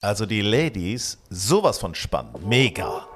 [0.00, 2.46] Also die Ladies, sowas von spannend.
[2.46, 3.07] Mega.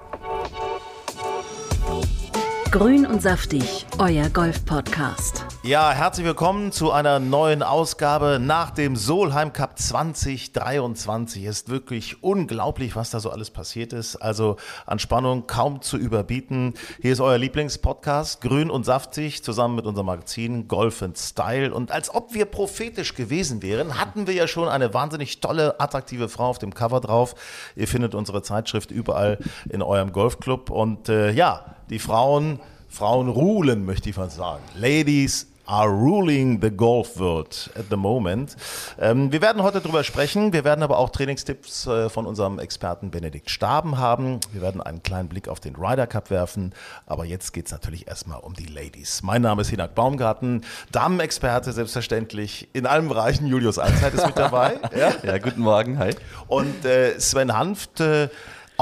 [2.72, 5.44] Grün und saftig, euer Golf-Podcast.
[5.62, 11.44] Ja, herzlich willkommen zu einer neuen Ausgabe nach dem Solheim Cup 2023.
[11.44, 14.16] Ist wirklich unglaublich, was da so alles passiert ist.
[14.16, 16.72] Also an Spannung kaum zu überbieten.
[17.02, 21.74] Hier ist euer Lieblingspodcast, Grün und saftig, zusammen mit unserem Magazin Golf and Style.
[21.74, 26.30] Und als ob wir prophetisch gewesen wären, hatten wir ja schon eine wahnsinnig tolle, attraktive
[26.30, 27.34] Frau auf dem Cover drauf.
[27.76, 30.70] Ihr findet unsere Zeitschrift überall in eurem Golfclub.
[30.70, 34.62] Und äh, ja, die Frauen, Frauen rulen, möchte ich fast sagen.
[34.74, 38.56] Ladies are ruling the golf world at the moment.
[38.98, 40.54] Ähm, wir werden heute darüber sprechen.
[40.54, 44.40] Wir werden aber auch Trainingstipps äh, von unserem Experten Benedikt Staben haben.
[44.52, 46.74] Wir werden einen kleinen Blick auf den Ryder Cup werfen.
[47.06, 49.22] Aber jetzt geht es natürlich erstmal um die Ladies.
[49.22, 53.46] Mein Name ist Hinak Baumgarten, Damenexperte selbstverständlich in allen Bereichen.
[53.46, 54.78] Julius Allzeit ist mit dabei.
[54.96, 55.12] ja?
[55.22, 55.98] ja, guten Morgen.
[55.98, 56.14] Hi.
[56.48, 58.00] Und äh, Sven Hanft.
[58.00, 58.30] Äh,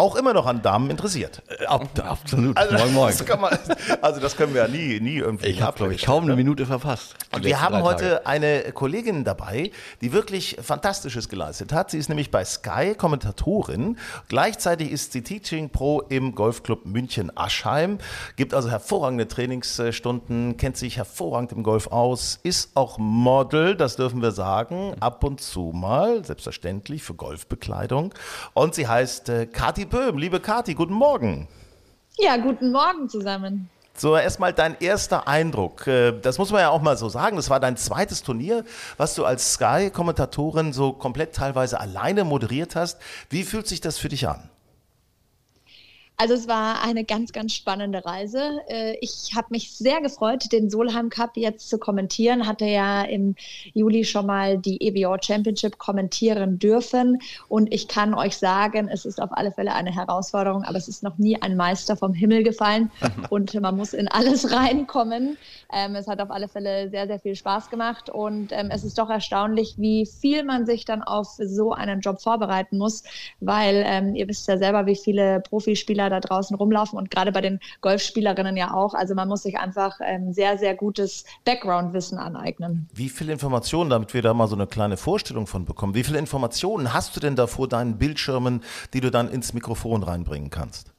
[0.01, 1.43] auch immer noch an Damen interessiert.
[1.61, 2.56] Äh, ab, absolut.
[2.56, 3.15] Also, moin, moin.
[3.17, 3.59] Das man,
[4.01, 5.48] also das können wir ja nie, nie irgendwie.
[5.48, 7.15] Ich habe, glaube ich, kaum eine Minute verpasst.
[7.33, 11.91] Und wir haben heute eine Kollegin dabei, die wirklich Fantastisches geleistet hat.
[11.91, 13.98] Sie ist nämlich bei Sky Kommentatorin.
[14.28, 17.98] Gleichzeitig ist sie Teaching Pro im Golfclub München Aschheim.
[18.37, 24.23] Gibt also hervorragende Trainingsstunden, kennt sich hervorragend im Golf aus, ist auch Model, das dürfen
[24.23, 28.15] wir sagen, ab und zu mal, selbstverständlich für Golfbekleidung.
[28.55, 30.19] Und sie heißt äh, Kati Böhm.
[30.19, 31.48] Liebe Kati, guten Morgen.
[32.16, 33.69] Ja, guten Morgen zusammen.
[33.94, 35.87] So, erstmal dein erster Eindruck.
[35.87, 37.37] Äh, das muss man ja auch mal so sagen.
[37.37, 38.65] Das war dein zweites Turnier,
[38.97, 42.98] was du als Sky-Kommentatorin so komplett teilweise alleine moderiert hast.
[43.28, 44.50] Wie fühlt sich das für dich an?
[46.20, 48.60] Also es war eine ganz, ganz spannende Reise.
[48.69, 52.47] Äh, ich habe mich sehr gefreut, den Solheim Cup jetzt zu kommentieren.
[52.47, 53.36] Hatte ja im
[53.72, 57.22] Juli schon mal die EBO Championship kommentieren dürfen.
[57.48, 61.03] Und ich kann euch sagen, es ist auf alle Fälle eine Herausforderung, aber es ist
[61.03, 62.91] noch nie ein Meister vom Himmel gefallen.
[63.30, 65.38] Und man muss in alles reinkommen.
[65.72, 68.10] Ähm, es hat auf alle Fälle sehr, sehr viel Spaß gemacht.
[68.10, 72.20] Und ähm, es ist doch erstaunlich, wie viel man sich dann auf so einen Job
[72.20, 73.04] vorbereiten muss.
[73.41, 77.41] Weil ähm, ihr wisst ja selber, wie viele Profispieler da draußen rumlaufen und gerade bei
[77.41, 78.94] den Golfspielerinnen ja auch.
[78.94, 82.88] Also man muss sich einfach ähm, sehr, sehr gutes Background-Wissen aneignen.
[82.93, 86.19] Wie viele Informationen, damit wir da mal so eine kleine Vorstellung von bekommen, wie viele
[86.19, 88.62] Informationen hast du denn da vor deinen Bildschirmen,
[88.93, 90.90] die du dann ins Mikrofon reinbringen kannst?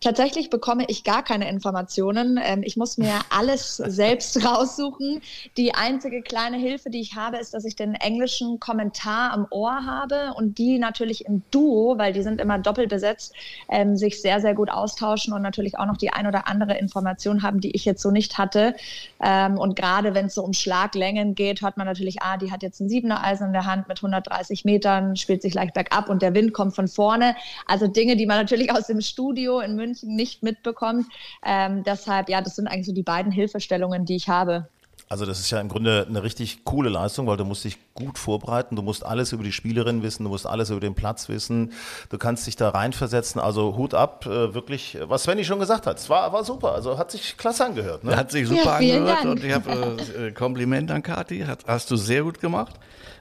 [0.00, 2.38] Tatsächlich bekomme ich gar keine Informationen.
[2.42, 5.20] Ähm, ich muss mir alles selbst raussuchen.
[5.56, 9.86] Die einzige kleine Hilfe, die ich habe, ist, dass ich den englischen Kommentar am Ohr
[9.86, 13.34] habe und die natürlich im Duo, weil die sind immer doppelt besetzt,
[13.68, 17.42] ähm, sich sehr, sehr gut austauschen und natürlich auch noch die ein oder andere Information
[17.42, 18.74] haben, die ich jetzt so nicht hatte.
[19.22, 22.62] Ähm, und gerade wenn es so um Schlaglängen geht, hört man natürlich, ah, die hat
[22.62, 26.22] jetzt ein siebener Eisen in der Hand mit 130 Metern, spielt sich leicht bergab und
[26.22, 27.34] der Wind kommt von vorne.
[27.66, 31.06] Also Dinge, die man natürlich aus dem Studio in München nicht mitbekommt.
[31.44, 34.68] Ähm, deshalb, ja, das sind eigentlich so die beiden Hilfestellungen, die ich habe.
[35.08, 38.18] Also das ist ja im Grunde eine richtig coole Leistung, weil du musst dich gut
[38.18, 41.72] vorbereiten, du musst alles über die Spielerin wissen, du musst alles über den Platz wissen,
[42.10, 43.40] du kannst dich da reinversetzen.
[43.40, 45.98] Also Hut ab, äh, wirklich, was Svenny schon gesagt hat.
[45.98, 48.02] Es war, war super, also hat sich klasse angehört.
[48.02, 48.16] Ne?
[48.16, 49.30] Hat sich super ja, angehört Dank.
[49.30, 52.74] und ich habe äh, Kompliment an Kathi, hast du sehr gut gemacht.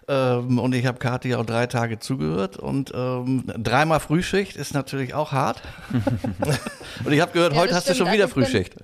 [0.07, 5.15] Ähm, und ich habe Kathi auch drei Tage zugehört und ähm, dreimal Frühschicht ist natürlich
[5.15, 5.63] auch hart.
[7.03, 7.99] und ich habe gehört, ja, heute hast stimmt.
[7.99, 8.75] du schon wieder also Frühschicht.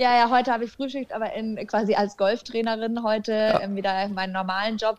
[0.00, 3.60] Ja, ja, heute habe ich Frühschicht, aber in, quasi als Golftrainerin heute ja.
[3.60, 4.96] ähm, wieder meinen normalen Job.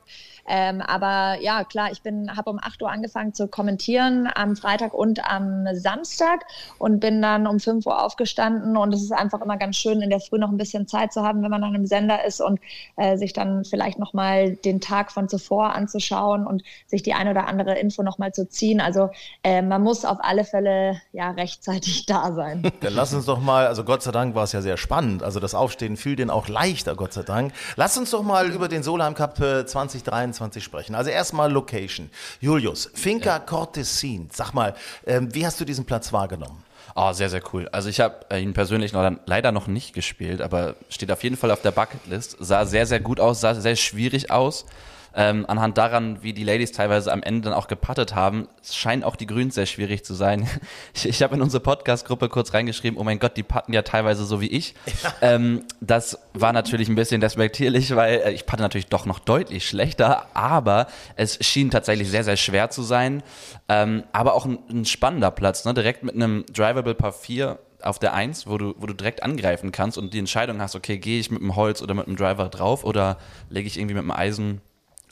[0.47, 4.93] Ähm, aber ja, klar, ich bin, habe um 8 Uhr angefangen zu kommentieren am Freitag
[4.93, 6.46] und am Samstag
[6.78, 10.11] und bin dann um 5 Uhr aufgestanden und es ist einfach immer ganz schön, in
[10.11, 12.59] der Früh noch ein bisschen Zeit zu haben, wenn man an einem Sender ist und
[12.97, 17.47] äh, sich dann vielleicht nochmal den Tag von zuvor anzuschauen und sich die eine oder
[17.47, 18.79] andere Info nochmal zu ziehen.
[18.79, 19.09] Also
[19.41, 22.72] äh, man muss auf alle Fälle ja rechtzeitig da sein.
[22.81, 25.40] Dann lass uns doch mal, also Gott sei Dank war es ja sehr spannend, also
[25.40, 27.53] das Aufstehen fiel denen auch leichter, Gott sei Dank.
[27.76, 30.96] Lass uns doch mal über den Solheim Cup 2023 2023 sprechen.
[30.96, 32.09] Also erstmal Location.
[32.40, 33.40] Julius, Finca ja.
[33.40, 36.64] Cortesin, sag mal, ähm, wie hast du diesen Platz wahrgenommen?
[36.96, 37.70] Oh, sehr, sehr cool.
[37.72, 41.38] Also ich habe äh, ihn persönlich noch, leider noch nicht gespielt, aber steht auf jeden
[41.38, 42.35] Fall auf der Bucketlist.
[42.40, 44.66] Sah sehr, sehr gut aus, sah sehr schwierig aus.
[45.13, 49.16] Ähm, anhand daran, wie die Ladies teilweise am Ende dann auch gepattet haben, scheinen auch
[49.16, 50.47] die Grüns sehr schwierig zu sein.
[50.93, 54.25] Ich, ich habe in unsere Podcast-Gruppe kurz reingeschrieben, oh mein Gott, die patten ja teilweise
[54.25, 54.75] so wie ich.
[55.22, 59.67] Ähm, das war natürlich ein bisschen despektierlich, weil äh, ich patte natürlich doch noch deutlich
[59.67, 63.23] schlechter, aber es schien tatsächlich sehr, sehr schwer zu sein.
[63.69, 65.73] Ähm, aber auch ein, ein spannender Platz, ne?
[65.73, 69.72] direkt mit einem Drivable Par 4 auf der 1, wo du, wo du direkt angreifen
[69.72, 72.49] kannst und die Entscheidung hast, okay, gehe ich mit dem Holz oder mit dem Driver
[72.49, 73.17] drauf oder
[73.49, 74.61] lege ich irgendwie mit dem Eisen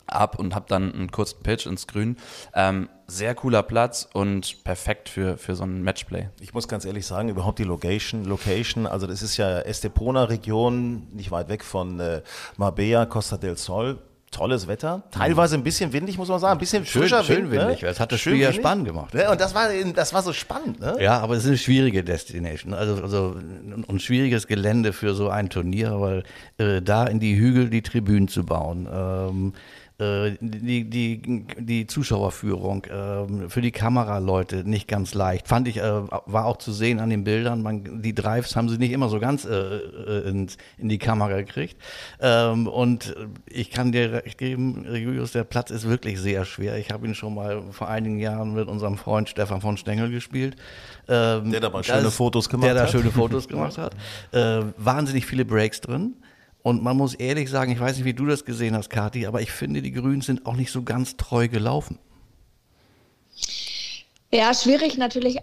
[0.06, 2.16] ab und habe dann einen kurzen Pitch ins Grün.
[2.54, 6.28] Ähm, sehr cooler Platz und perfekt für, für so ein Matchplay.
[6.40, 11.30] Ich muss ganz ehrlich sagen, überhaupt die Location, Location, also das ist ja Estepona-Region, nicht
[11.30, 12.22] weit weg von äh,
[12.56, 13.98] Marbella, Costa del Sol,
[14.30, 15.02] tolles Wetter.
[15.10, 16.52] Teilweise ein bisschen windig, muss man sagen.
[16.52, 17.62] Ein bisschen schön, frischer schön Wind.
[17.62, 17.82] windig.
[17.82, 17.88] Ne?
[17.88, 19.12] Das hat das schön Spiel ja spannend gemacht.
[19.14, 20.80] Ja, und das war, das war so spannend.
[20.80, 20.96] Ne?
[21.00, 22.74] Ja, aber es ist eine schwierige Destination.
[22.74, 23.36] Also, also
[23.88, 26.22] ein schwieriges Gelände für so ein Turnier, weil
[26.58, 28.88] äh, da in die Hügel die Tribünen zu bauen.
[28.92, 29.58] Ähm, äh,
[30.40, 35.46] die, die, die Zuschauerführung äh, für die Kameraleute nicht ganz leicht.
[35.46, 37.62] Fand ich, äh, war auch zu sehen an den Bildern.
[37.62, 40.48] Man, die Drives haben sie nicht immer so ganz äh, äh in,
[40.78, 41.76] in die Kamera gekriegt.
[42.20, 43.14] Ähm, und
[43.46, 46.78] ich kann dir recht geben, Julius, der Platz ist wirklich sehr schwer.
[46.78, 50.56] Ich habe ihn schon mal vor einigen Jahren mit unserem Freund Stefan von Stengel gespielt.
[51.08, 52.76] Ähm, der da mal schöne Fotos gemacht hat.
[52.76, 53.94] Der da schöne Fotos gemacht hat.
[54.32, 56.14] Äh, wahnsinnig viele Breaks drin.
[56.62, 59.40] Und man muss ehrlich sagen, ich weiß nicht, wie du das gesehen hast, Kathi, aber
[59.40, 61.98] ich finde, die Grünen sind auch nicht so ganz treu gelaufen.
[64.32, 65.38] Ja, schwierig natürlich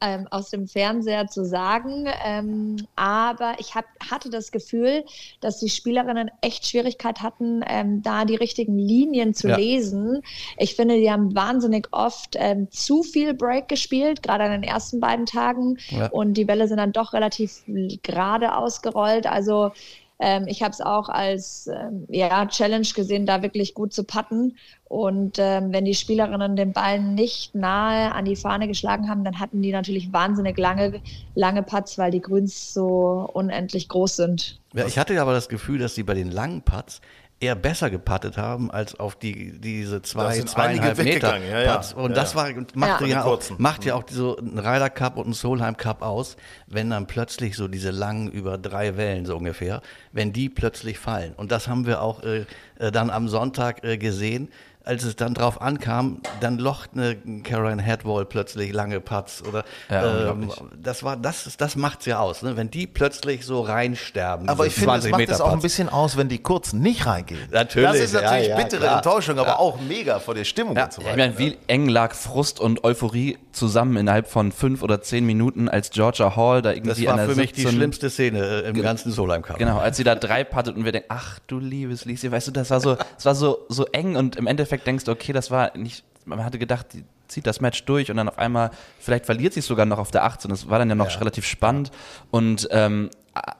[0.00, 5.04] ähm, aus dem Fernseher zu sagen, ähm, aber ich hab, hatte das Gefühl,
[5.42, 9.56] dass die Spielerinnen echt Schwierigkeit hatten, ähm, da die richtigen Linien zu ja.
[9.56, 10.22] lesen.
[10.56, 15.00] Ich finde, die haben wahnsinnig oft ähm, zu viel Break gespielt, gerade an den ersten
[15.00, 16.06] beiden Tagen, ja.
[16.06, 17.62] und die Bälle sind dann doch relativ
[18.02, 19.26] gerade ausgerollt.
[19.26, 19.72] Also
[20.20, 24.56] ähm, ich habe es auch als ähm, ja, Challenge gesehen, da wirklich gut zu patten.
[24.84, 29.40] Und ähm, wenn die Spielerinnen den Ball nicht nahe an die Fahne geschlagen haben, dann
[29.40, 31.00] hatten die natürlich wahnsinnig lange,
[31.34, 34.60] lange Putts, weil die Grüns so unendlich groß sind.
[34.74, 37.00] Ja, ich hatte aber das Gefühl, dass sie bei den langen Putts
[37.40, 41.80] eher besser gepattet haben als auf die diese zwei zweieinhalb Meter ja, ja.
[41.96, 45.28] und ja, das war macht ja, auch macht ja auch so ein Ryder Cup und
[45.28, 49.80] ein Solheim Cup aus, wenn dann plötzlich so diese langen über drei Wellen so ungefähr,
[50.12, 51.32] wenn die plötzlich fallen.
[51.32, 52.44] Und das haben wir auch äh,
[52.78, 54.50] äh dann am Sonntag äh, gesehen
[54.90, 57.14] als es dann drauf ankam, dann locht eine
[57.44, 60.50] Caroline Headwall plötzlich lange Putts oder ja, ähm,
[60.82, 62.56] das war das das macht's ja aus, ne?
[62.56, 64.48] wenn die plötzlich so reinsterben.
[64.48, 67.48] Aber ich finde, es macht es auch ein bisschen aus, wenn die kurzen nicht reingehen.
[67.52, 67.88] Natürlich.
[67.88, 68.96] Das ist natürlich ja, ja, bittere klar.
[68.96, 71.10] Enttäuschung, aber auch mega vor der Stimmung und so weiter.
[71.12, 75.68] Ich meine, wie eng lag Frust und Euphorie zusammen innerhalb von fünf oder zehn Minuten,
[75.68, 79.12] als Georgia Hall da irgendwie Das war für mich die schlimmste Szene äh, im ganzen
[79.12, 79.58] Solheim Cup.
[79.58, 82.52] Genau, als sie da drei puttet und wir denken, ach du liebes Lisi, weißt du,
[82.52, 85.50] das war so, das war so so eng und im Endeffekt denkst du, okay, das
[85.50, 89.26] war nicht, man hatte gedacht, die zieht das Match durch und dann auf einmal, vielleicht
[89.26, 90.50] verliert sie es sogar noch auf der 18.
[90.50, 91.18] Das war dann ja noch ja.
[91.18, 91.90] relativ spannend.
[92.30, 93.10] Und ähm,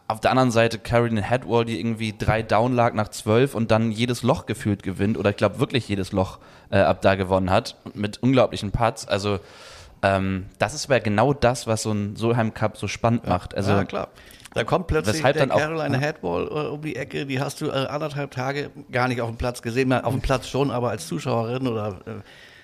[0.08, 3.92] auf der anderen Seite Caroline Headwall, die irgendwie drei Down lag nach zwölf und dann
[3.92, 6.38] jedes Loch gefühlt gewinnt oder ich glaube wirklich jedes Loch
[6.70, 9.06] äh, ab da gewonnen hat mit unglaublichen Putts.
[9.06, 9.38] Also
[10.02, 13.30] ähm, das ist aber genau das, was so ein Solheim Cup so spannend ja.
[13.30, 13.54] macht.
[13.54, 14.08] Also ja, klar.
[14.52, 17.66] Da kommt plötzlich Weshalb der Caroline auch, Headball äh, um die Ecke, die hast du
[17.66, 21.06] äh, anderthalb Tage gar nicht auf dem Platz gesehen, auf dem Platz schon, aber als
[21.06, 22.10] Zuschauerin oder äh,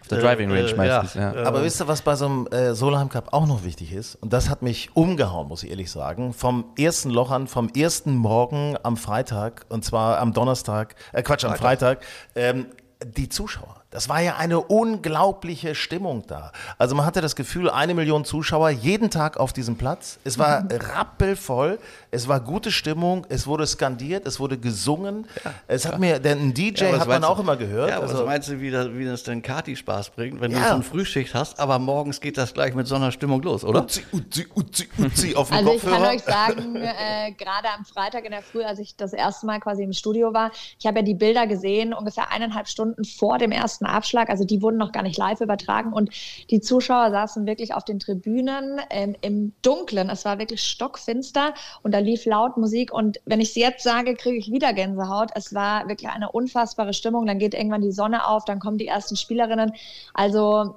[0.01, 1.35] auf der Driving Range äh, meistens, ja.
[1.35, 1.45] ja.
[1.45, 4.17] Aber wisst ihr, was bei so einem äh, Solheim Cup auch noch wichtig ist?
[4.17, 6.33] Und das hat mich umgehauen, muss ich ehrlich sagen.
[6.33, 11.45] Vom ersten Loch an, vom ersten Morgen am Freitag, und zwar am Donnerstag, äh, Quatsch,
[11.45, 12.67] am Freitag, ähm,
[13.05, 13.83] die Zuschauer.
[13.91, 16.53] Das war ja eine unglaubliche Stimmung da.
[16.77, 20.19] Also man hatte das Gefühl, eine Million Zuschauer jeden Tag auf diesem Platz.
[20.25, 20.69] Es war mhm.
[20.73, 21.79] rappelvoll,
[22.11, 25.27] es war gute Stimmung, es wurde skandiert, es wurde gesungen.
[25.45, 25.55] Ja.
[25.69, 25.99] Es hat ja.
[25.99, 27.91] mir, denn ein DJ ja, hat man auch immer gehört.
[27.91, 30.51] Ja, aber also, was meinst du, wie das, wie das denn Kati Spaß bringt, wenn
[30.51, 33.65] du so eine Frühschicht hast, aber morgens geht das gleich mit so einer Stimmung los,
[33.65, 33.85] oder?
[33.85, 36.09] Uzi, uzi, uzi, uzi auf dem also Kopfhörer.
[36.09, 39.13] Also ich kann euch sagen, äh, gerade am Freitag in der Früh, als ich das
[39.13, 43.05] erste Mal quasi im Studio war, ich habe ja die Bilder gesehen, ungefähr eineinhalb Stunden
[43.05, 44.31] vor dem ersten Abschlag.
[44.31, 46.11] Also die wurden noch gar nicht live übertragen und
[46.51, 50.11] die Zuschauer saßen wirklich auf den Tribünen ähm, im Dunkeln.
[50.11, 54.15] Es war wirklich stockfinster und da lief laut Musik und wenn ich es jetzt sage,
[54.15, 55.31] kriege ich wieder Gänsehaut.
[55.35, 57.27] Es war wirklich eine unfassbare Stimmung.
[57.27, 59.73] Dann geht irgendwann die Sonne auf, dann kommen die ersten Spielerinnen.
[60.15, 60.77] Also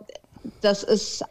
[0.61, 1.25] das ist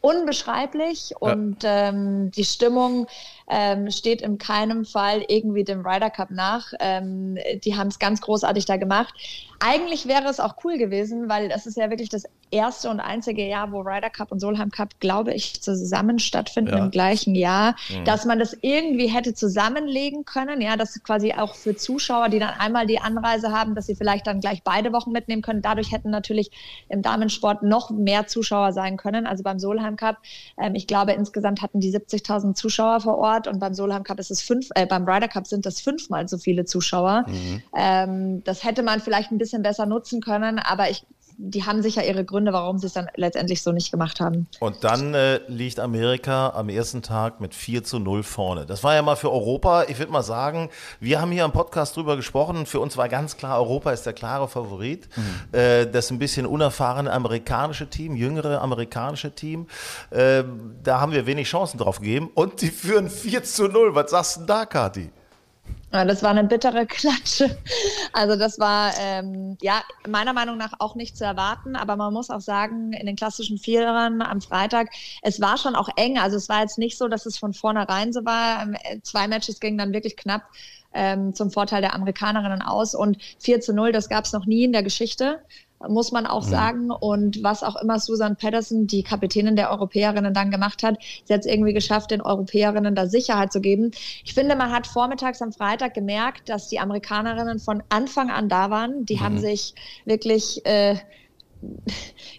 [0.00, 1.88] unbeschreiblich und ja.
[1.88, 3.06] ähm, die Stimmung
[3.48, 6.72] ähm, steht in keinem Fall irgendwie dem Ryder Cup nach.
[6.80, 9.14] Ähm, die haben es ganz großartig da gemacht.
[9.60, 13.46] eigentlich wäre es auch cool gewesen, weil das ist ja wirklich das erste und einzige
[13.46, 16.84] Jahr, wo Ryder Cup und Solheim Cup, glaube ich, zusammen stattfinden ja.
[16.84, 18.04] im gleichen Jahr, mhm.
[18.04, 22.54] dass man das irgendwie hätte zusammenlegen können, ja, dass quasi auch für Zuschauer, die dann
[22.58, 25.62] einmal die Anreise haben, dass sie vielleicht dann gleich beide Wochen mitnehmen können.
[25.62, 26.50] Dadurch hätten natürlich
[26.88, 29.26] im Damensport noch mehr Zuschauer sein können.
[29.26, 30.16] Also beim Solheim Cup,
[30.58, 34.30] ähm, ich glaube, insgesamt hatten die 70.000 Zuschauer vor Ort und beim Solheim Cup ist
[34.30, 37.24] es fünf, äh, beim Ryder Cup sind das fünfmal so viele Zuschauer.
[37.28, 37.62] Mhm.
[37.76, 41.04] Ähm, das hätte man vielleicht ein bisschen besser nutzen können, aber ich
[41.40, 44.48] die haben sicher ihre Gründe, warum sie es dann letztendlich so nicht gemacht haben.
[44.58, 48.66] Und dann äh, liegt Amerika am ersten Tag mit 4 zu 0 vorne.
[48.66, 50.68] Das war ja mal für Europa, ich würde mal sagen,
[50.98, 54.14] wir haben hier am Podcast drüber gesprochen, für uns war ganz klar, Europa ist der
[54.14, 55.08] klare Favorit.
[55.16, 55.58] Mhm.
[55.58, 59.68] Äh, das ein bisschen unerfahrene amerikanische Team, jüngere amerikanische Team,
[60.10, 60.42] äh,
[60.82, 63.94] da haben wir wenig Chancen drauf gegeben und die führen 4 zu 0.
[63.94, 65.10] Was sagst du denn da, Kathi?
[65.90, 67.58] Ja, das war eine bittere Klatsche.
[68.12, 72.28] Also das war ähm, ja meiner Meinung nach auch nicht zu erwarten, aber man muss
[72.30, 74.88] auch sagen, in den klassischen Vierern am Freitag,
[75.22, 76.18] es war schon auch eng.
[76.18, 78.62] Also es war jetzt nicht so, dass es von vornherein so war.
[78.62, 80.42] Ähm, zwei Matches gingen dann wirklich knapp
[80.92, 84.64] ähm, zum Vorteil der Amerikanerinnen aus und 4 zu 0, das gab es noch nie
[84.64, 85.42] in der Geschichte
[85.86, 86.50] muss man auch mhm.
[86.50, 86.90] sagen.
[86.90, 91.40] Und was auch immer Susan Pedersen, die Kapitänin der Europäerinnen, dann gemacht hat, sie hat
[91.40, 93.92] es irgendwie geschafft, den Europäerinnen da Sicherheit zu geben.
[94.24, 98.70] Ich finde, man hat vormittags am Freitag gemerkt, dass die Amerikanerinnen von Anfang an da
[98.70, 99.04] waren.
[99.04, 99.20] Die mhm.
[99.20, 100.96] haben sich wirklich äh,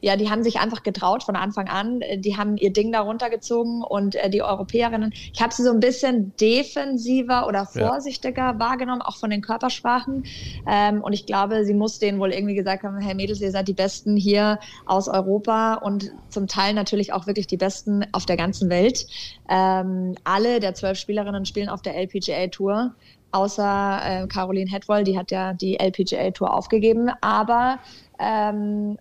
[0.01, 2.01] ja, die haben sich einfach getraut von Anfang an.
[2.17, 5.79] Die haben ihr Ding da runtergezogen und äh, die Europäerinnen, ich habe sie so ein
[5.79, 8.59] bisschen defensiver oder vorsichtiger ja.
[8.59, 10.23] wahrgenommen, auch von den Körpersprachen.
[10.67, 13.67] Ähm, und ich glaube, sie muss denen wohl irgendwie gesagt haben, hey Mädels, ihr seid
[13.67, 18.37] die Besten hier aus Europa und zum Teil natürlich auch wirklich die Besten auf der
[18.37, 19.05] ganzen Welt.
[19.49, 22.93] Ähm, alle der zwölf Spielerinnen spielen auf der LPGA Tour
[23.31, 27.79] außer äh, Caroline Hetwoll, die hat ja die LPGA Tour aufgegeben, aber
[28.17, 28.97] ähm,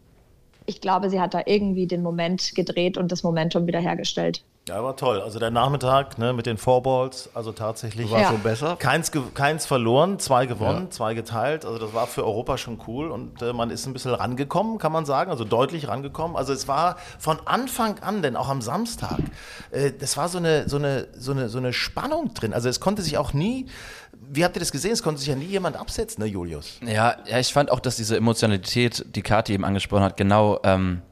[0.68, 4.44] ich glaube, sie hat da irgendwie den Moment gedreht und das Momentum wiederhergestellt.
[4.68, 5.22] Ja, war toll.
[5.22, 8.28] Also der Nachmittag ne, mit den Fourballs, also tatsächlich war ja.
[8.28, 8.76] schon besser.
[8.76, 10.90] Keins, keins verloren, zwei gewonnen, ja.
[10.90, 11.64] zwei geteilt.
[11.64, 14.92] Also das war für Europa schon cool und äh, man ist ein bisschen rangekommen, kann
[14.92, 16.36] man sagen, also deutlich rangekommen.
[16.36, 19.18] Also es war von Anfang an, denn auch am Samstag,
[19.70, 22.52] äh, das war so eine, so, eine, so, eine, so eine Spannung drin.
[22.52, 23.66] Also es konnte sich auch nie
[24.30, 24.92] wie habt ihr das gesehen?
[24.92, 26.78] Es konnte sich ja nie jemand absetzen, ne, Julius?
[26.84, 31.02] Ja, ja, ich fand auch, dass diese Emotionalität, die Kathi eben angesprochen hat, genau ähm,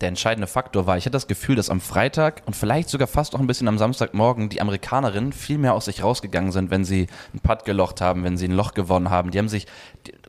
[0.00, 0.96] der entscheidende Faktor war.
[0.98, 3.78] Ich hatte das Gefühl, dass am Freitag und vielleicht sogar fast auch ein bisschen am
[3.78, 8.24] Samstagmorgen die Amerikanerinnen viel mehr aus sich rausgegangen sind, wenn sie einen Putt gelocht haben,
[8.24, 9.30] wenn sie ein Loch gewonnen haben.
[9.30, 9.66] Die haben sich,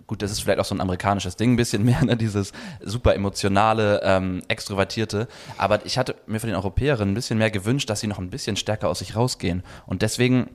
[0.06, 2.52] gut, das ist vielleicht auch so ein amerikanisches Ding, ein bisschen mehr, ne, dieses
[2.82, 5.28] super emotionale, ähm, extrovertierte.
[5.58, 8.30] Aber ich hatte mir von den Europäerinnen ein bisschen mehr gewünscht, dass sie noch ein
[8.30, 9.64] bisschen stärker aus sich rausgehen.
[9.88, 10.52] Und deswegen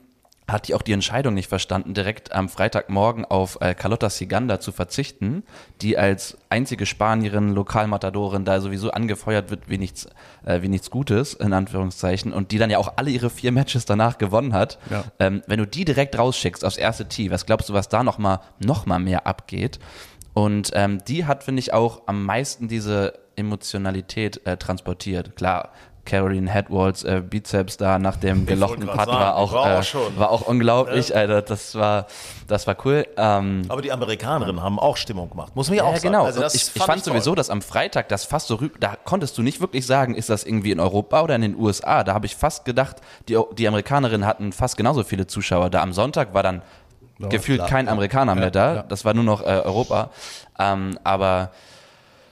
[0.52, 4.72] hat die auch die Entscheidung nicht verstanden, direkt am Freitagmorgen auf äh, Carlotta Siganda zu
[4.72, 5.42] verzichten,
[5.80, 10.08] die als einzige Spanierin, Lokalmatadorin da sowieso angefeuert wird wie nichts,
[10.44, 13.84] äh, wie nichts Gutes, in Anführungszeichen, und die dann ja auch alle ihre vier Matches
[13.84, 14.78] danach gewonnen hat.
[14.90, 15.04] Ja.
[15.18, 18.40] Ähm, wenn du die direkt rausschickst aufs erste Tee, was glaubst du, was da nochmal
[18.58, 19.78] noch mal mehr abgeht?
[20.32, 25.34] Und ähm, die hat, finde ich, auch am meisten diese Emotionalität äh, transportiert.
[25.34, 25.72] Klar,
[26.04, 30.30] Caroline Headwalls äh, Bizeps da nach dem gelochten Putt war auch, war, auch äh, war
[30.30, 31.10] auch unglaublich.
[31.10, 31.16] Ja.
[31.16, 32.06] Alter, das war,
[32.48, 33.06] das war cool.
[33.16, 36.08] Ähm, Aber die Amerikanerinnen haben auch Stimmung gemacht, muss man ja auch sagen.
[36.08, 36.24] Genau.
[36.24, 39.36] Also ich, ich, fand ich sowieso, dass am Freitag das fast so rüber, da konntest
[39.38, 42.02] du nicht wirklich sagen, ist das irgendwie in Europa oder in den USA.
[42.02, 42.96] Da habe ich fast gedacht,
[43.28, 45.70] die, die Amerikanerinnen hatten fast genauso viele Zuschauer.
[45.70, 46.62] Da am Sonntag war dann
[47.18, 48.82] ja, gefühlt klar, kein Amerikaner ja, mehr da.
[48.82, 50.10] Das war nur noch äh, Europa.
[50.58, 51.50] Ähm, aber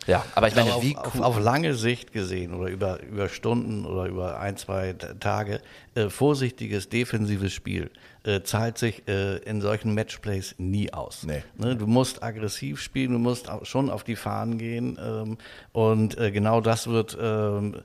[0.08, 1.02] ja, aber ich meine, auf, wie cool.
[1.04, 5.60] auf, auf, lange Sicht gesehen oder über, über Stunden oder über ein, zwei Tage,
[5.94, 7.90] äh, vorsichtiges defensives Spiel
[8.24, 11.24] äh, zahlt sich äh, in solchen Matchplays nie aus.
[11.24, 11.42] Nee.
[11.56, 15.38] Ne, du musst aggressiv spielen, du musst schon auf die Fahnen gehen ähm,
[15.72, 17.76] und äh, genau das wird ähm,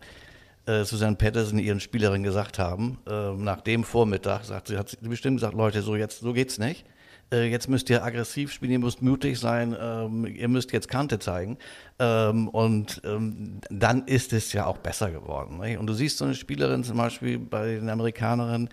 [0.65, 2.99] äh, Susanne Patterson ihren Spielerinnen gesagt haben.
[3.05, 6.57] Äh, nach dem Vormittag sagt sie, hat sie bestimmt gesagt, Leute, so jetzt, so geht's
[6.57, 6.85] nicht.
[7.33, 11.19] Äh, jetzt müsst ihr aggressiv spielen, ihr müsst mutig sein, ähm, ihr müsst jetzt Kante
[11.19, 11.57] zeigen.
[11.97, 15.59] Ähm, und ähm, dann ist es ja auch besser geworden.
[15.59, 15.79] Nicht?
[15.79, 18.69] Und du siehst so eine Spielerin zum Beispiel bei den Amerikanerinnen,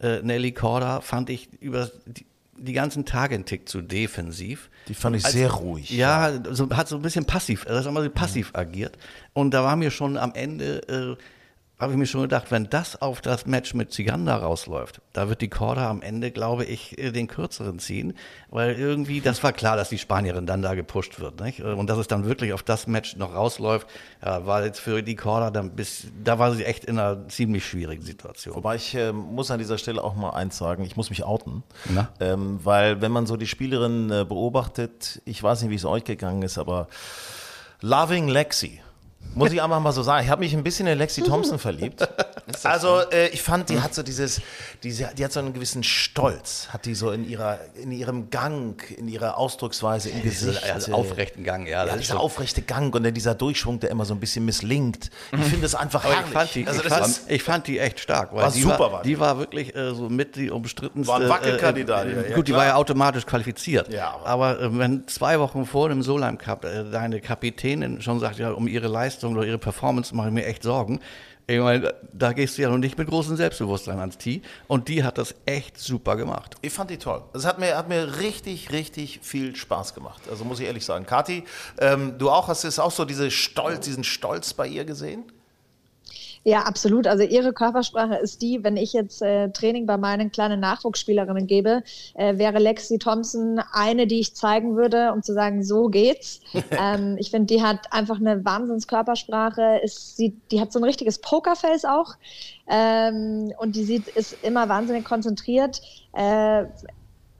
[0.00, 4.70] äh, Nelly Corda, fand ich über die, die ganzen Tage einen Tick zu defensiv.
[4.86, 5.90] Die fand ich Als, sehr ruhig.
[5.90, 8.60] Ja, so, hat so ein bisschen passiv, das haben sie passiv mhm.
[8.60, 8.98] agiert.
[9.32, 11.16] Und da war mir schon am Ende äh,
[11.78, 15.40] habe ich mir schon gedacht, wenn das auf das Match mit Ziganda rausläuft, da wird
[15.40, 18.14] die Korda am Ende, glaube ich, äh, den kürzeren ziehen,
[18.48, 21.60] weil irgendwie, das war klar, dass die Spanierin dann da gepusht wird, nicht?
[21.60, 23.88] Und dass es dann wirklich auf das Match noch rausläuft,
[24.20, 28.02] war jetzt für die Korda dann bis, da war sie echt in einer ziemlich schwierigen
[28.02, 28.54] Situation.
[28.54, 31.62] Wobei ich äh, muss an dieser Stelle auch mal eins sagen, ich muss mich outen,
[32.20, 36.04] ähm, weil wenn man so die Spielerin äh, beobachtet, ich weiß nicht, wie es euch
[36.04, 36.88] gegangen ist, aber
[37.80, 38.80] Loving Lexi,
[39.34, 40.24] muss ich einfach mal so sagen.
[40.24, 42.06] Ich habe mich ein bisschen in Lexi Thompson verliebt.
[42.62, 44.40] Also äh, ich fand, die hat so dieses,
[44.82, 48.82] diese, die hat so einen gewissen Stolz, hat die so in ihrer, in ihrem Gang,
[48.98, 50.62] in ihrer Ausdrucksweise im Gesicht.
[50.70, 51.86] Also aufrechten Gang, ja.
[51.86, 55.10] Ja, dieser aufrechte Gang und dann dieser Durchschwung, der immer so ein bisschen misslingt.
[55.32, 56.28] Ich finde es einfach Aber herrlich.
[56.28, 58.34] ich fand, die, also ich, das fand, ist, ich fand die echt stark.
[58.34, 59.18] Weil War die super, war, war die.
[59.18, 61.08] war wirklich äh, so mit die umstrittenste.
[61.12, 62.58] War ein Wackelkandidat, ja, ja, gut, die klar.
[62.60, 63.90] war ja automatisch qualifiziert.
[63.90, 68.20] Ja, aber- aber äh, wenn zwei Wochen vor dem Solheim Cup äh, deine Kapitänin schon
[68.20, 71.00] sagt, ja, um ihre Leistung oder ihre Performance mache ich mir echt Sorgen.
[71.46, 74.40] Ich meine, da gehst du ja noch nicht mit großem Selbstbewusstsein ans Tee.
[74.66, 76.54] Und die hat das echt super gemacht.
[76.62, 77.22] ich fand die toll.
[77.34, 80.22] Es hat mir, hat mir richtig, richtig viel Spaß gemacht.
[80.30, 81.04] Also muss ich ehrlich sagen.
[81.04, 81.44] Kathi,
[81.78, 85.24] ähm, du auch hast es auch so diese Stolz, diesen Stolz bei ihr gesehen?
[86.46, 87.06] Ja, absolut.
[87.06, 91.82] Also ihre Körpersprache ist die, wenn ich jetzt äh, Training bei meinen kleinen Nachwuchsspielerinnen gebe,
[92.14, 96.40] äh, wäre Lexi Thompson eine, die ich zeigen würde, um zu sagen, so geht's.
[96.70, 99.80] ähm, ich finde, die hat einfach eine Wahnsinnskörpersprache.
[99.82, 102.14] Ist, sie, die hat so ein richtiges Pokerface auch.
[102.68, 105.80] Ähm, und die sieht, ist immer wahnsinnig konzentriert.
[106.12, 106.66] Äh,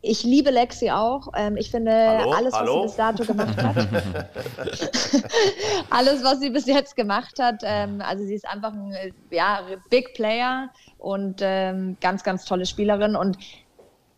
[0.04, 1.28] ich liebe Lexi auch.
[1.34, 2.32] Ähm, ich finde, Hallo?
[2.32, 2.80] alles, was Hallo?
[2.80, 3.76] sie bis dato gemacht hat,
[5.90, 7.62] alles, was sie bis jetzt gemacht hat.
[7.64, 12.66] Ähm, also sie ist einfach ein äh, ja, Big Player und ähm, ganz, ganz tolle
[12.66, 13.16] Spielerin.
[13.16, 13.38] Und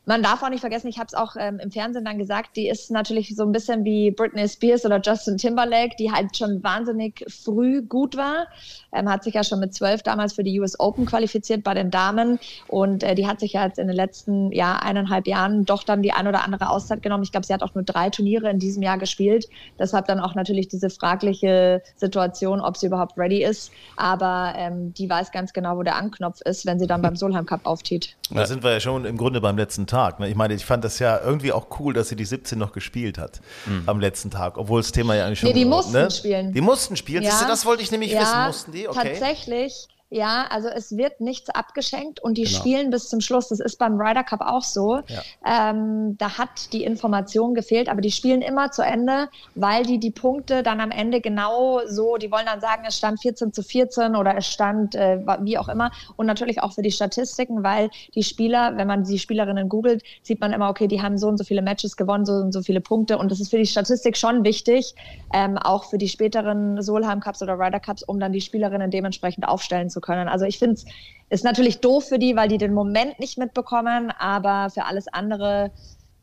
[0.06, 2.68] man darf auch nicht vergessen, ich habe es auch ähm, im Fernsehen dann gesagt, die
[2.68, 7.24] ist natürlich so ein bisschen wie Britney Spears oder Justin Timberlake, die halt schon wahnsinnig
[7.28, 8.46] früh gut war.
[8.92, 11.90] Ähm, hat sich ja schon mit zwölf damals für die US Open qualifiziert bei den
[11.90, 15.82] Damen und äh, die hat sich ja jetzt in den letzten ja, eineinhalb Jahren doch
[15.82, 17.24] dann die ein oder andere Auszeit genommen.
[17.24, 19.48] Ich glaube, sie hat auch nur drei Turniere in diesem Jahr gespielt.
[19.76, 23.72] Deshalb dann auch natürlich diese fragliche Situation, ob sie überhaupt ready ist.
[23.96, 27.44] Aber ähm, die weiß ganz genau, wo der Anknopf ist, wenn sie dann beim Solheim
[27.44, 28.16] Cup auftritt.
[28.30, 29.95] Da sind wir ja schon im Grunde beim letzten Tag.
[30.18, 30.28] Ne?
[30.28, 33.18] Ich meine, ich fand das ja irgendwie auch cool, dass sie die 17 noch gespielt
[33.18, 33.40] hat
[33.86, 35.48] am letzten Tag, obwohl das Thema ja eigentlich schon.
[35.48, 35.70] Nee, die ne?
[35.70, 36.52] mussten spielen.
[36.52, 37.24] Die mussten spielen.
[37.24, 38.46] Siehst du, das wollte ich nämlich ja, wissen.
[38.46, 38.88] Mussten die?
[38.88, 39.10] Okay.
[39.10, 39.88] Tatsächlich.
[40.08, 42.56] Ja, also es wird nichts abgeschenkt und die Genau.
[42.58, 43.48] spielen bis zum Schluss.
[43.48, 45.00] Das ist beim Ryder Cup auch so.
[45.44, 50.12] Ähm, da hat die Information gefehlt, aber die spielen immer zu Ende, weil die die
[50.12, 54.14] Punkte dann am Ende genau so, die wollen dann sagen, es stand 14 zu 14
[54.14, 55.90] oder es stand äh, wie auch immer.
[56.14, 60.40] Und natürlich auch für die Statistiken, weil die Spieler, wenn man die Spielerinnen googelt, sieht
[60.40, 62.80] man immer, okay, die haben so und so viele Matches gewonnen, so und so viele
[62.80, 63.18] Punkte.
[63.18, 64.94] Und das ist für die Statistik schon wichtig,
[65.32, 69.48] ähm, auch für die späteren Solheim Cups oder Ryder Cups, um dann die Spielerinnen dementsprechend
[69.48, 70.28] aufstellen zu können.
[70.28, 70.84] Also ich finde es
[71.28, 75.72] ist natürlich doof für die, weil die den Moment nicht mitbekommen, aber für alles andere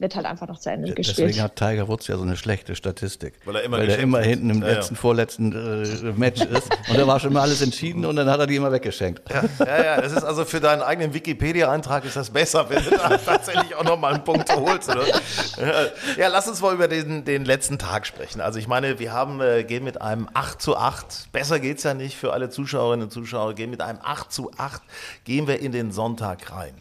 [0.04, 1.18] wird halt einfach noch zu Ende gespielt.
[1.18, 3.34] Deswegen hat Tiger Woods ja so eine schlechte Statistik.
[3.46, 4.74] Weil er immer Weil er immer hinten im Ja, ja.
[4.76, 6.70] letzten, vorletzten äh, Match ist.
[6.89, 9.24] Und da war schon mal alles entschieden und dann hat er die immer weggeschenkt.
[9.32, 13.18] Ja, ja, das ist also für deinen eigenen Wikipedia-Eintrag ist das besser, wenn du da
[13.26, 14.89] tatsächlich auch nochmal einen Punkt holst.
[14.89, 15.06] Oder?
[16.18, 18.42] Ja, lass uns mal über den, den letzten Tag sprechen.
[18.42, 21.94] Also ich meine, wir haben, äh, gehen mit einem 8 zu 8, besser geht's ja
[21.94, 24.82] nicht für alle Zuschauerinnen und Zuschauer, gehen mit einem 8 zu 8,
[25.24, 26.74] gehen wir in den Sonntag rein.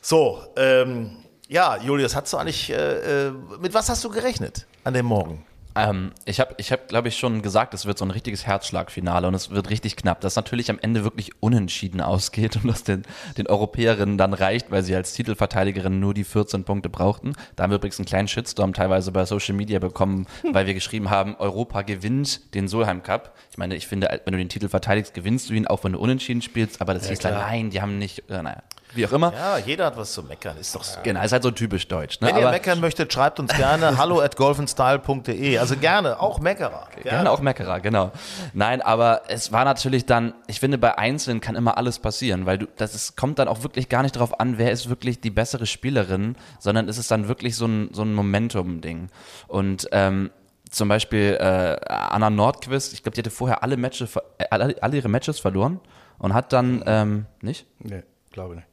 [0.00, 1.18] So, ähm,
[1.48, 5.44] ja, Julius, hast du eigentlich, äh, äh, mit was hast du gerechnet an dem Morgen?
[5.74, 9.28] Ähm, ich habe, ich hab, glaube ich, schon gesagt, es wird so ein richtiges Herzschlagfinale
[9.28, 13.04] und es wird richtig knapp, dass natürlich am Ende wirklich unentschieden ausgeht und das den,
[13.36, 17.34] den Europäerinnen dann reicht, weil sie als Titelverteidigerin nur die 14 Punkte brauchten.
[17.54, 21.10] Da haben wir übrigens einen kleinen Shitstorm teilweise bei Social Media bekommen, weil wir geschrieben
[21.10, 23.36] haben, Europa gewinnt den Solheim Cup.
[23.50, 25.98] Ich meine, ich finde, wenn du den Titel verteidigst, gewinnst du ihn, auch wenn du
[25.98, 28.62] unentschieden spielst, aber das hieß dann, nein, die haben nicht, äh, naja,
[28.94, 29.32] wie auch immer.
[29.32, 30.98] Ja, jeder hat was zu meckern, ist doch so.
[31.02, 32.20] Genau, ist halt so typisch deutsch.
[32.20, 32.28] Ne?
[32.28, 35.58] Wenn ihr Aber- meckern möchtet, schreibt uns gerne hallo at golfenstyle.de.
[35.58, 36.88] Also gerne, auch Meckerer.
[37.02, 38.12] Gerne auch Meckerer, genau.
[38.54, 42.58] Nein, aber es war natürlich dann, ich finde, bei Einzelnen kann immer alles passieren, weil
[42.58, 45.30] du, das ist, kommt dann auch wirklich gar nicht darauf an, wer ist wirklich die
[45.30, 49.08] bessere Spielerin, sondern es ist dann wirklich so ein, so ein Momentum-Ding.
[49.48, 50.30] Und ähm,
[50.70, 54.96] zum Beispiel äh, Anna Nordquist, ich glaube, die hatte vorher alle Matches, äh, alle, alle
[54.96, 55.80] ihre Matches verloren
[56.18, 57.66] und hat dann, ähm, nicht?
[57.78, 58.66] Nee, glaube nicht.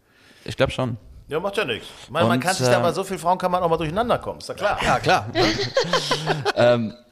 [0.45, 0.97] Ich glaube schon.
[1.27, 1.87] Ja, macht ja nichts.
[2.09, 4.19] Man Und, kann sich da äh, bei so vielen Frauen kann man auch mal durcheinander
[4.19, 4.77] kommen, ist ja klar.
[4.83, 5.25] Ja, klar.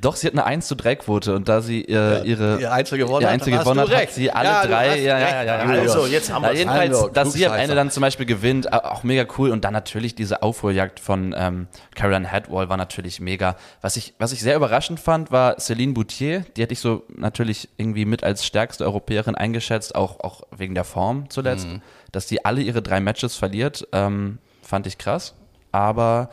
[0.00, 2.72] Doch, sie hat eine 1 zu 3 Quote und da sie äh, ja, ihre ihr
[2.72, 4.98] Einzel gewonnen, ihr Einzel gewonnen hat, hat sie alle ja, drei.
[5.00, 6.58] Ja, ja, ja, ja, Also, jetzt haben wir es.
[6.58, 9.50] Jedenfalls, dass sie am Ende dann zum Beispiel gewinnt, auch mega cool.
[9.50, 13.56] Und dann natürlich diese Aufholjagd von ähm, Caroline Hadwall war natürlich mega.
[13.80, 16.44] Was ich, was ich sehr überraschend fand, war Celine Boutier.
[16.56, 20.84] Die hätte ich so natürlich irgendwie mit als stärkste Europäerin eingeschätzt, auch, auch wegen der
[20.84, 21.68] Form zuletzt.
[21.68, 21.82] Mhm.
[22.12, 25.34] Dass die alle ihre drei Matches verliert, ähm, fand ich krass.
[25.72, 26.30] Aber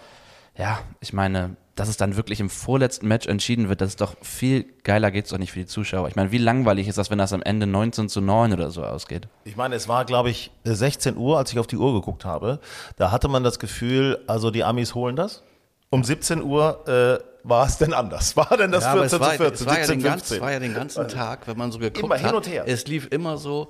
[0.57, 4.15] ja, ich meine, dass es dann wirklich im vorletzten Match entschieden wird, das ist doch
[4.21, 6.07] viel geiler geht es doch nicht für die Zuschauer.
[6.07, 8.83] Ich meine, wie langweilig ist das, wenn das am Ende 19 zu 9 oder so
[8.83, 9.27] ausgeht?
[9.45, 12.59] Ich meine, es war, glaube ich, 16 Uhr, als ich auf die Uhr geguckt habe.
[12.97, 15.43] Da hatte man das Gefühl, also die Amis holen das.
[15.89, 18.37] Um 17 Uhr äh, war es denn anders?
[18.37, 20.37] War denn das ja, 14 zu 14, es war, 17, ja 15?
[20.37, 22.61] Es war ja den ganzen Tag, wenn man so geguckt immer hin und her.
[22.61, 23.67] hat, es lief immer so,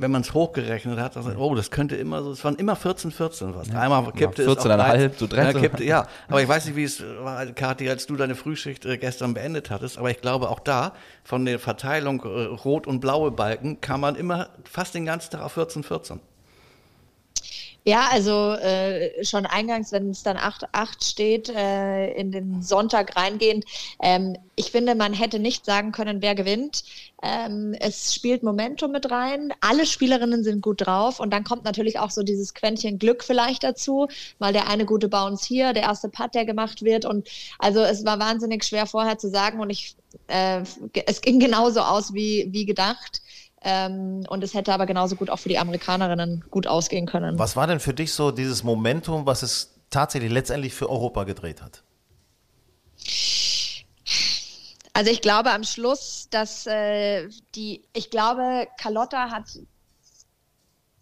[0.00, 3.10] wenn man es hochgerechnet hat, also, oh, das könnte immer so, es waren immer 14,
[3.10, 3.68] 14 was.
[3.68, 5.54] Ja, Einmal kippte ja, 14 es auf 13, so 13.
[5.54, 8.86] Ja, kippte, ja, aber ich weiß nicht, wie es war, Kathi, als du deine Frühschicht
[8.86, 10.92] äh, gestern beendet hattest, aber ich glaube auch da,
[11.24, 15.42] von der Verteilung äh, rot und blaue Balken, kam man immer fast den ganzen Tag
[15.42, 16.20] auf 14, 14.
[17.88, 23.64] Ja, also äh, schon eingangs, wenn es dann 8-8 steht, äh, in den Sonntag reingehend.
[24.02, 26.84] Ähm, ich finde, man hätte nicht sagen können, wer gewinnt.
[27.22, 29.54] Ähm, es spielt Momentum mit rein.
[29.62, 31.18] Alle Spielerinnen sind gut drauf.
[31.18, 34.06] Und dann kommt natürlich auch so dieses Quäntchen Glück vielleicht dazu,
[34.38, 37.06] weil der eine gute Bounce hier, der erste Putt, der gemacht wird.
[37.06, 37.26] Und
[37.58, 39.60] also es war wahnsinnig schwer vorher zu sagen.
[39.60, 39.96] Und ich,
[40.26, 40.60] äh,
[41.06, 43.22] es ging genauso aus wie, wie gedacht.
[43.62, 47.38] Ähm, und es hätte aber genauso gut auch für die Amerikanerinnen gut ausgehen können.
[47.38, 51.62] Was war denn für dich so dieses Momentum, was es tatsächlich letztendlich für Europa gedreht
[51.62, 51.82] hat?
[54.92, 59.44] Also ich glaube am Schluss, dass äh, die, ich glaube, Carlotta hat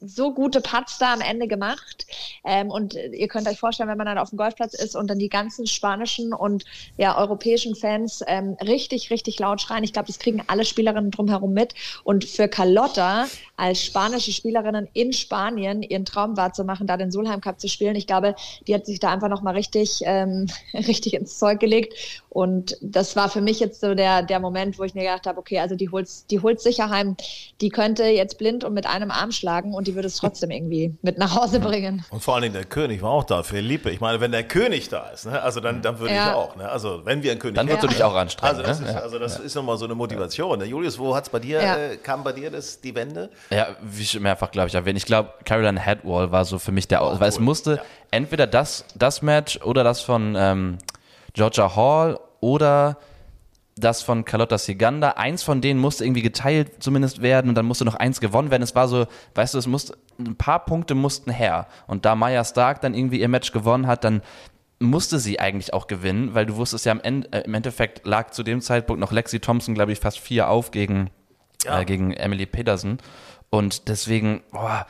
[0.00, 2.06] so gute Putts da am Ende gemacht.
[2.44, 5.18] Ähm, und ihr könnt euch vorstellen, wenn man dann auf dem Golfplatz ist und dann
[5.18, 6.64] die ganzen spanischen und
[6.96, 9.85] ja, europäischen Fans ähm, richtig, richtig laut schreien.
[9.85, 11.74] Ich glaube, das kriegen alle Spielerinnen drumherum mit.
[12.04, 17.61] Und für Carlotta als spanische Spielerinnen in Spanien ihren Traum wahrzumachen, da den Solheim Cup
[17.61, 18.35] zu spielen, ich glaube,
[18.66, 22.22] die hat sich da einfach nochmal richtig, ähm, richtig ins Zeug gelegt.
[22.37, 25.38] Und das war für mich jetzt so der, der Moment, wo ich mir gedacht habe,
[25.38, 27.16] okay, also die holt die holt's sicher heim.
[27.62, 30.94] Die könnte jetzt blind und mit einem Arm schlagen und die würde es trotzdem irgendwie
[31.01, 32.05] mit nach Hause bringen.
[32.11, 33.88] Und vor allen Dingen der König war auch da, Felipe.
[33.88, 36.29] Ich meine, wenn der König da ist, ne, also dann, dann würde ja.
[36.29, 36.57] ich auch.
[36.57, 36.68] Ne?
[36.68, 38.57] Also wenn wir einen König Dann würdest du dich auch anstrengen.
[38.57, 38.90] Also das, ne?
[38.90, 39.44] ist, also das ja.
[39.44, 40.59] ist nochmal so eine Motivation.
[40.59, 40.66] Ne?
[40.66, 41.77] Julius, wo hat's bei dir, ja.
[41.79, 43.31] äh, kam bei dir das, die Wende?
[43.49, 44.99] Ja, wie schon mehrfach, glaube ich, erwähnt.
[44.99, 47.29] Ich glaube, Caroline Headwall war so für mich der, oh, weil cool.
[47.29, 50.77] es musste entweder das, das Match oder das von ähm,
[51.33, 52.98] Georgia Hall oder
[53.76, 55.11] das von Carlotta Siganda.
[55.11, 58.62] Eins von denen musste irgendwie geteilt zumindest werden und dann musste noch eins gewonnen werden.
[58.62, 61.66] Es war so, weißt du, es musste, ein paar Punkte mussten her.
[61.88, 64.22] Und da Maya Stark dann irgendwie ihr Match gewonnen hat, dann
[64.78, 68.30] musste sie eigentlich auch gewinnen, weil du wusstest ja im, End, äh, im Endeffekt lag
[68.30, 71.11] zu dem Zeitpunkt noch Lexi Thompson, glaube ich, fast vier auf gegen,
[71.64, 71.80] ja.
[71.80, 72.98] äh, gegen Emily Pedersen.
[73.50, 74.87] Und deswegen, boah,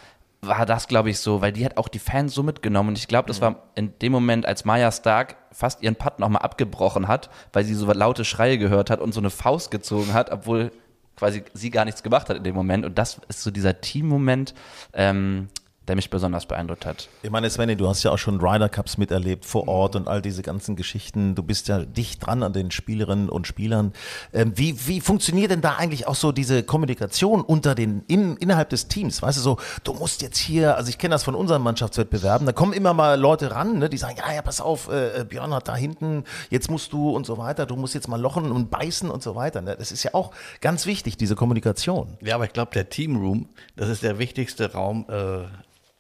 [0.47, 2.91] war das, glaube ich, so, weil die hat auch die Fans so mitgenommen.
[2.91, 3.43] Und ich glaube, das mhm.
[3.43, 7.75] war in dem Moment, als Maya Stark fast ihren Putt nochmal abgebrochen hat, weil sie
[7.75, 10.71] so laute Schreie gehört hat und so eine Faust gezogen hat, obwohl
[11.17, 12.85] quasi sie gar nichts gemacht hat in dem Moment.
[12.85, 14.55] Und das ist so dieser Team-Moment,
[14.93, 15.49] ähm,
[15.89, 17.09] der mich besonders beeindruckt hat.
[17.23, 20.21] Ich meine, Svenny, du hast ja auch schon Ryder Cups miterlebt vor Ort und all
[20.21, 21.35] diese ganzen Geschichten.
[21.35, 23.93] Du bist ja dicht dran an den Spielerinnen und Spielern.
[24.33, 28.71] Ähm, wie, wie funktioniert denn da eigentlich auch so diese Kommunikation unter den, in, innerhalb
[28.71, 29.23] des Teams?
[29.23, 32.53] Weißt du, so, du musst jetzt hier, also ich kenne das von unseren Mannschaftswettbewerben, da
[32.53, 35.69] kommen immer mal Leute ran, ne, die sagen, ja, ja, pass auf, äh, Björn hat
[35.69, 39.11] da hinten, jetzt musst du und so weiter, du musst jetzt mal lochen und beißen
[39.11, 39.61] und so weiter.
[39.61, 39.77] Ne?
[39.77, 42.17] Das ist ja auch ganz wichtig, diese Kommunikation.
[42.23, 45.45] Ja, aber ich glaube, der Teamroom, das ist der wichtigste Raum äh,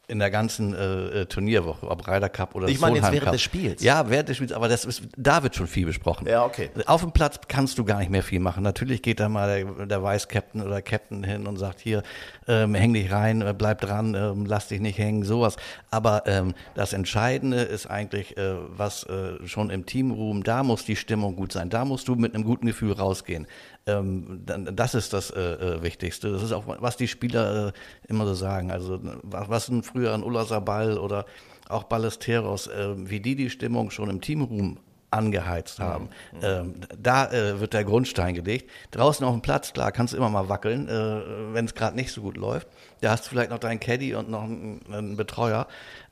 [0.08, 3.32] in der ganzen äh, äh, Turnierwoche, ob Ryder Cup oder Ich meine jetzt während Cup.
[3.32, 3.82] des Spiels.
[3.82, 6.28] Ja, während des Spiels, aber das ist, da wird schon viel besprochen.
[6.28, 6.70] Ja, okay.
[6.86, 8.62] Auf dem Platz kannst du gar nicht mehr viel machen.
[8.62, 12.04] Natürlich geht da mal der, der Vice-Captain oder Captain hin und sagt, hier,
[12.46, 15.56] ähm, häng dich rein, äh, bleib dran, ähm, lass dich nicht hängen, sowas.
[15.90, 20.96] Aber ähm, das Entscheidende ist eigentlich, äh, was äh, schon im Teamroom, da muss die
[20.96, 23.48] Stimmung gut sein, da musst du mit einem guten Gefühl rausgehen.
[23.86, 26.32] Ähm, das ist das äh, äh, Wichtigste.
[26.32, 27.72] Das ist auch, was die Spieler äh,
[28.08, 28.72] immer so sagen.
[28.72, 31.24] Also was ein früher ein Ulla Sabal oder
[31.68, 34.78] auch Ballesteros, äh, wie die die Stimmung schon im Teamroom
[35.10, 36.08] angeheizt haben.
[36.32, 36.40] Mhm.
[36.42, 38.70] Ähm, da äh, wird der Grundstein gelegt.
[38.90, 42.12] Draußen auf dem Platz, klar, kannst du immer mal wackeln, äh, wenn es gerade nicht
[42.12, 42.68] so gut läuft.
[43.00, 45.66] Da hast du vielleicht noch deinen Caddy und noch einen, einen Betreuer.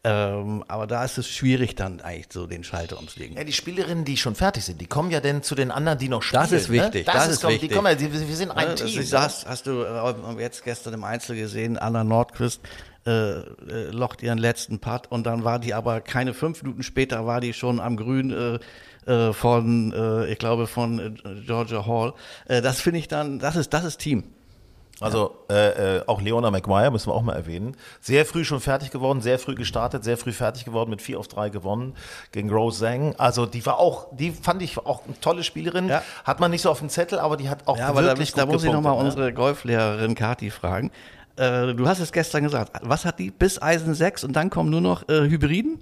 [0.06, 3.36] Ähm, aber da ist es schwierig, dann eigentlich so den Schalter umzulegen.
[3.38, 6.08] Ja, die Spielerinnen, die schon fertig sind, die kommen ja dann zu den anderen, die
[6.08, 6.42] noch spielen.
[6.42, 7.06] Das ist wichtig.
[7.06, 7.12] Ne?
[7.12, 7.70] Das, das, ist, wichtig.
[7.70, 8.96] Die kommen ja, wir sind ein ja, Team.
[9.10, 12.60] Das, hast, hast du äh, jetzt gestern im Einzel gesehen, Anna Nordquist
[13.06, 17.26] äh, äh, locht ihren letzten Putt und dann war die aber keine fünf Minuten später
[17.26, 18.58] war die schon am Grün äh,
[19.06, 21.10] äh, von, äh, ich glaube, von äh,
[21.46, 22.14] Georgia Hall.
[22.46, 24.24] Das finde ich dann, das ist, das ist Team.
[25.00, 27.76] Also äh, auch Leona McGuire müssen wir auch mal erwähnen.
[28.00, 31.26] Sehr früh schon fertig geworden, sehr früh gestartet, sehr früh fertig geworden, mit 4 auf
[31.26, 31.94] 3 gewonnen
[32.30, 33.14] gegen Rose Zhang.
[33.16, 35.88] Also die war auch, die fand ich auch eine tolle Spielerin.
[35.88, 36.02] Ja.
[36.24, 38.32] Hat man nicht so auf dem Zettel, aber die hat auch Ja, aber da, wirklich
[38.34, 39.04] da gut muss ich nochmal ne?
[39.04, 40.92] unsere Golflehrerin Kati fragen.
[41.36, 42.72] Äh, du hast es gestern gesagt.
[42.82, 45.78] Was hat die bis Eisen 6 und dann kommen nur noch äh, Hybriden?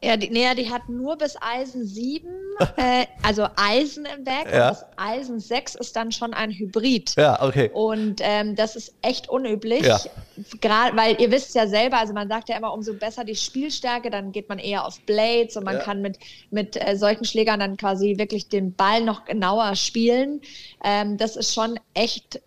[0.00, 2.28] Ja, die, nee, die hat nur bis Eisen 7,
[2.76, 4.44] äh, also Eisen im Bag.
[4.46, 4.68] Ja.
[4.68, 7.14] Und das Eisen 6 ist dann schon ein Hybrid.
[7.16, 7.68] Ja, okay.
[7.72, 9.82] Und ähm, das ist echt unüblich.
[9.82, 9.98] Ja.
[10.60, 14.08] Gerade, weil ihr wisst ja selber, also man sagt ja immer, umso besser die Spielstärke,
[14.08, 15.82] dann geht man eher auf Blades und man Ja.
[15.82, 16.18] kann mit,
[16.52, 20.42] mit äh, solchen Schlägern dann quasi wirklich den Ball noch genauer spielen.
[20.84, 22.40] Ähm, das ist schon echt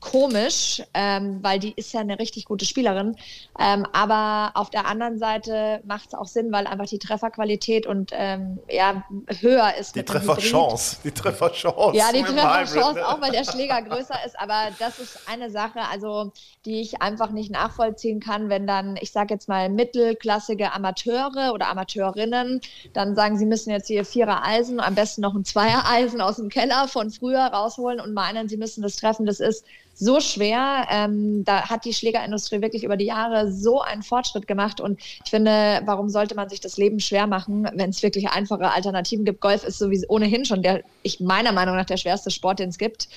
[0.00, 3.16] komisch, ähm, weil die ist ja eine richtig gute Spielerin.
[3.58, 8.10] Ähm, aber auf der anderen Seite macht es auch Sinn, weil einfach die Trefferqualität und
[8.12, 9.04] ähm, ja,
[9.40, 9.96] höher ist.
[9.96, 10.04] Die.
[10.04, 10.98] Trefferchance.
[11.02, 11.96] Die Trefferchance.
[11.96, 14.38] Ja, die Trefferchance auch, weil der Schläger größer ist.
[14.38, 16.32] Aber das ist eine Sache, also
[16.64, 21.68] die ich einfach nicht nachvollziehen kann, wenn dann, ich sage jetzt mal, mittelklassige Amateure oder
[21.68, 22.60] Amateurinnen
[22.92, 26.36] dann sagen, sie müssen jetzt ihr Vierer Eisen, am besten noch ein Zweier Eisen aus
[26.36, 29.26] dem Keller von früher rausholen und meinen, sie müssen das treffen.
[29.26, 29.64] Das ist
[29.98, 30.86] so schwer.
[30.90, 34.80] Ähm, da hat die Schlägerindustrie wirklich über die Jahre so einen Fortschritt gemacht.
[34.80, 38.70] Und ich finde, warum sollte man sich das Leben schwer machen, wenn es wirklich einfache
[38.70, 39.40] Alternativen gibt?
[39.40, 42.78] Golf ist sowieso ohnehin schon der, ich meiner Meinung nach, der schwerste Sport, den es
[42.78, 43.08] gibt.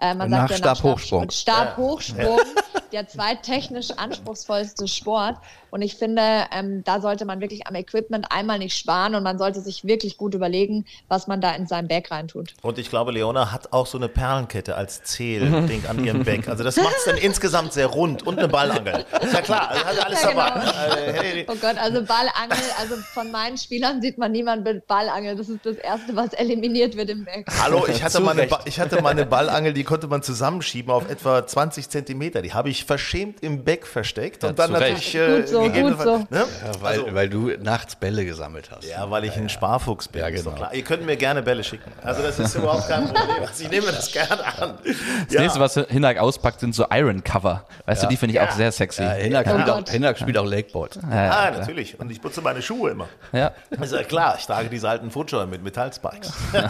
[0.00, 1.30] Äh, man Nach sagt ja Stabhochsprung.
[1.30, 2.40] Stabhochsprung,
[2.92, 5.36] der zweittechnisch anspruchsvollste Sport.
[5.70, 9.38] Und ich finde, ähm, da sollte man wirklich am Equipment einmal nicht sparen und man
[9.38, 12.54] sollte sich wirklich gut überlegen, was man da in seinen Bag reintut.
[12.62, 16.48] Und ich glaube, Leona hat auch so eine Perlenkette als Zähl-Ding an ihrem Back.
[16.48, 19.04] Also das macht es dann insgesamt sehr rund und eine Ballangel.
[19.20, 20.50] Ist ja klar, also hat alles Ja, dabei.
[20.60, 20.72] genau.
[20.72, 25.36] Also, hey, Oh Gott, also Ballangel, also von meinen Spielern sieht man niemand mit Ballangel.
[25.36, 27.44] Das ist das Erste, was eliminiert wird im Bag.
[27.62, 31.44] Hallo, ich hatte, meine ba ich hatte meine Ballangel, die konnte man zusammenschieben auf etwa
[31.44, 32.42] 20 Zentimeter.
[32.42, 35.36] Die habe ich verschämt im Back versteckt und Ja, dann zu natürlich Recht.
[35.40, 36.34] Gut so, gegebenenfalls- gut so.
[36.36, 36.44] Ne?
[36.64, 38.84] Ja, weil, also, weil du nachts Bälle gesammelt hast.
[38.88, 40.20] ja, weil ich ein Sparfuchs bin.
[40.22, 40.52] Ja, genau.
[40.52, 40.72] klar.
[40.72, 41.90] Ihr könnt mir gerne Bälle schicken.
[42.04, 43.20] Also das ist überhaupt kein Problem.
[43.50, 44.78] Also ich nehme das gerne an.
[45.28, 47.64] Das nächste, was Hinak auspackt, sind so Iron Cover.
[47.86, 49.02] Weißt du, die finde ich auch sehr sexy.
[49.02, 49.88] Ja, Hinak, Oh spielt, auch, Gott.
[49.90, 50.98] Hinak spielt auch Lakeboard.
[51.10, 51.98] Ah, natürlich.
[51.98, 53.08] Und ich putze meine Schuhe immer.
[53.32, 53.50] Ja.
[53.70, 56.32] Ist ja klar, ich trage diese alten Futscher mit Metallspikes.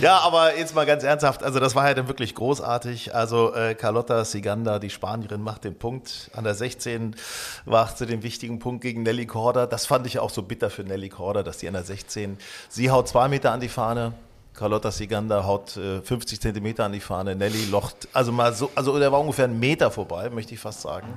[0.00, 3.14] ja, aber jetzt mal ganz ernsthaft, also das war ja dann wirklich großartig.
[3.14, 6.30] Also äh, Carlotta Siganda, die Spanierin, macht den Punkt.
[6.34, 7.16] An der 16
[7.64, 9.66] macht sie den wichtigen Punkt gegen Nelly Korda.
[9.66, 12.90] Das fand ich auch so bitter für Nelly Korda, dass die an der 16, sie
[12.90, 14.14] haut zwei Meter an die Fahne.
[14.54, 17.36] Carlotta Siganda haut äh, 50 Zentimeter an die Fahne.
[17.36, 20.80] Nelly locht, also mal so, also der war ungefähr einen Meter vorbei, möchte ich fast
[20.82, 21.08] sagen.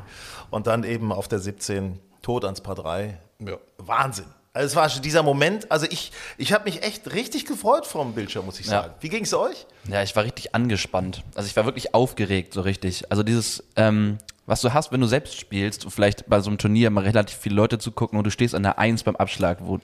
[0.50, 3.20] Und dann eben auf der 17 tot ans Paar 3.
[3.40, 3.58] Ja.
[3.78, 4.28] Wahnsinn.
[4.56, 8.14] Also es war schon dieser Moment, also ich, ich habe mich echt richtig gefreut vom
[8.14, 8.84] Bildschirm, muss ich Ja.
[8.84, 8.94] sagen.
[9.00, 9.66] Wie ging es euch?
[9.90, 11.24] Ja, ich war richtig angespannt.
[11.34, 13.10] Also ich war wirklich aufgeregt, so richtig.
[13.12, 16.92] Also dieses, ähm, was du hast, wenn du selbst spielst, vielleicht bei so einem Turnier
[16.92, 19.80] mal relativ viele Leute zugucken und du stehst an der Eins beim Abschlag, wo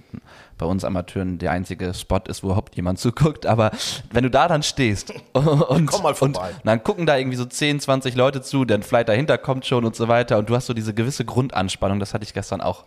[0.59, 3.47] bei uns Amateuren der einzige Spot ist, wo überhaupt jemand zuguckt.
[3.47, 3.71] Aber
[4.11, 7.79] wenn du da dann stehst und, Komm mal und dann gucken da irgendwie so 10,
[7.79, 10.75] 20 Leute zu, dann vielleicht dahinter kommt schon und so weiter und du hast so
[10.75, 12.83] diese gewisse Grundanspannung, das hatte ich gestern auch.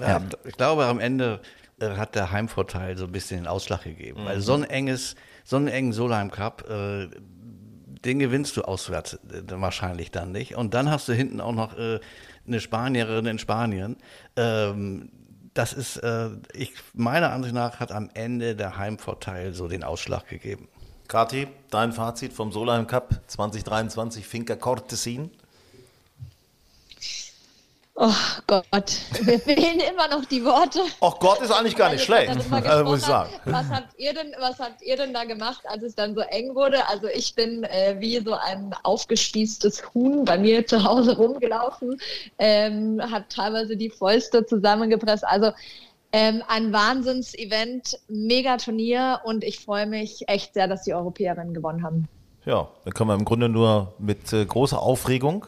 [0.00, 1.40] Ja, Ich glaube, am Ende
[1.80, 4.24] äh, hat der Heimvorteil so ein bisschen den Ausschlag gegeben.
[4.24, 7.08] Weil so ein enges, so einen engen Solheim Cup, äh,
[8.04, 10.56] den gewinnst du auswärts äh, wahrscheinlich dann nicht.
[10.56, 12.00] Und dann hast du hinten auch noch äh,
[12.46, 13.96] eine Spanierin in Spanien.
[14.36, 15.10] Ähm,
[15.54, 20.28] das ist, äh, ich, meiner Ansicht nach hat am Ende der Heimvorteil so den Ausschlag
[20.28, 20.68] gegeben.
[21.08, 25.30] Kati, dein Fazit vom Solheim Cup 2023 Finca Cortesin?
[28.00, 28.14] Oh
[28.46, 28.92] Gott,
[29.26, 30.78] mir fehlen immer noch die Worte.
[31.00, 33.30] Ach Gott, ist eigentlich gar nicht schlecht, also, muss ich sagen.
[33.44, 36.54] Was habt ihr denn, was habt ihr denn da gemacht, als es dann so eng
[36.54, 36.86] wurde?
[36.86, 42.00] Also ich bin äh, wie so ein aufgespießtes Huhn bei mir zu Hause rumgelaufen,
[42.38, 45.26] ähm, habe teilweise die Fäuste zusammengepresst.
[45.26, 45.50] Also
[46.12, 51.82] ähm, ein Wahnsinns-Event, mega Turnier und ich freue mich echt sehr, dass die Europäerinnen gewonnen
[51.82, 52.08] haben.
[52.44, 55.46] Ja, da können wir im Grunde nur mit äh, großer Aufregung,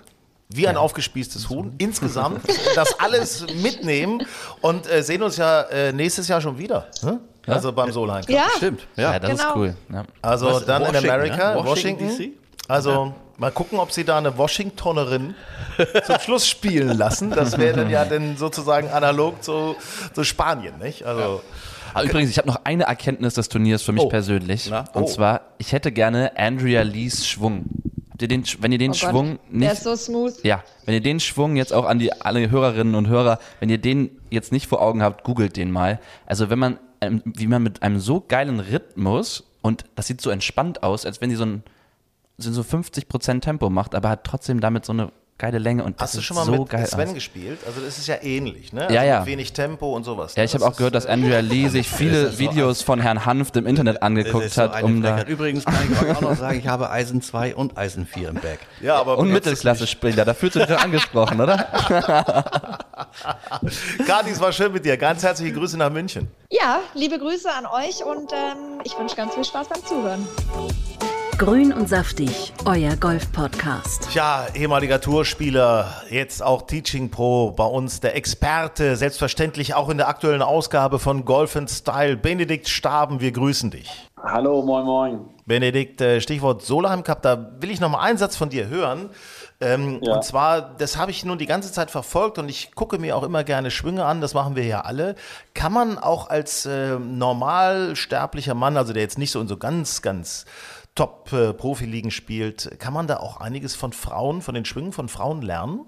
[0.52, 2.40] wie ein aufgespießtes Huhn, insgesamt
[2.74, 4.22] das alles mitnehmen
[4.60, 6.86] und äh, sehen uns ja äh, nächstes Jahr schon wieder.
[7.02, 7.20] Ne?
[7.46, 8.30] Also beim Solheim Cup.
[8.30, 9.18] Ja, Stimmt, Ja, ja.
[9.18, 9.48] das genau.
[9.50, 9.76] ist cool.
[9.92, 10.04] Ja.
[10.22, 11.64] Also Was, dann in Washington, Amerika, ne?
[11.64, 12.04] Washington.
[12.08, 12.68] Washington, DC?
[12.68, 15.34] Also mal gucken, ob sie da eine Washingtonerin
[16.06, 17.30] zum Schluss spielen lassen.
[17.30, 19.74] Das wäre dann ja dann sozusagen analog zu,
[20.14, 21.04] zu Spanien, nicht?
[21.04, 21.42] Also
[21.94, 24.08] Aber übrigens, ich habe noch eine Erkenntnis des Turniers für mich Oh.
[24.08, 24.68] persönlich.
[24.70, 24.84] Na?
[24.92, 25.06] Und Oh.
[25.06, 27.64] zwar, ich hätte gerne Andrea Lees Schwung.
[28.22, 29.62] Ihr den, wenn ihr den Oh Gott, Schwung nicht.
[29.64, 30.44] Der ist so smooth.
[30.44, 33.78] Ja, wenn ihr den Schwung jetzt auch an die alle Hörerinnen und Hörer, wenn ihr
[33.78, 36.00] den jetzt nicht vor Augen habt, googelt den mal.
[36.26, 40.30] Also wenn man, ähm, wie man mit einem so geilen Rhythmus und das sieht so
[40.30, 41.62] entspannt aus, als wenn die so ein
[42.38, 46.18] so 50% Tempo macht, aber hat trotzdem damit so eine geile Länge und das Hast
[46.18, 47.14] du schon mal so mit geil Sven aus.
[47.14, 47.58] gespielt?
[47.66, 48.82] Also das ist ja ähnlich, ne?
[48.82, 49.18] Ja, also ja.
[49.20, 50.36] Mit wenig Tempo und sowas.
[50.36, 50.44] Ja, ne?
[50.44, 53.56] ich habe auch gehört, dass ist, äh, Andrea Lee sich viele Videos von Herrn Hanft
[53.56, 55.22] im Internet angeguckt so hat, um da.
[55.22, 58.36] Übrigens kann ich euch auch noch sagen, ich habe Eisen 2 und Eisen 4 im
[58.36, 58.60] Back.
[58.80, 61.56] Ja, aber und Mittelklasse-Spieler, da fühlst du dich angesprochen, oder?
[64.06, 64.96] Kathi, es war schön mit dir.
[64.96, 66.28] Ganz herzliche Grüße nach München.
[66.50, 70.26] Ja, liebe Grüße an euch und ähm, ich wünsche ganz viel Spaß beim Zuhören.
[71.40, 74.10] Grün und saftig, euer Golf-Podcast.
[74.10, 80.08] Tja, ehemaliger Tourspieler, jetzt auch Teaching Pro, bei uns der Experte, selbstverständlich auch in der
[80.08, 82.18] aktuellen Ausgabe von Golf Style.
[82.18, 83.90] Benedikt Staben, wir grüßen dich.
[84.22, 85.20] Hallo, moin, moin.
[85.46, 89.08] Benedikt, äh, Stichwort Solheim Cup, da will ich noch mal einen Satz von dir hören.
[89.62, 90.16] Ähm, Ja.
[90.16, 93.22] Und zwar, das habe ich nun die ganze Zeit verfolgt und ich gucke mir auch
[93.22, 95.14] immer gerne Schwünge an, das machen wir ja alle.
[95.54, 99.56] Kann man auch als äh, normal sterblicher Mann, also der jetzt nicht so in so
[99.56, 100.44] ganz, ganz
[100.94, 105.86] Top-Profiligen spielt, kann man da auch einiges von Frauen, von den Schwüngen von Frauen lernen?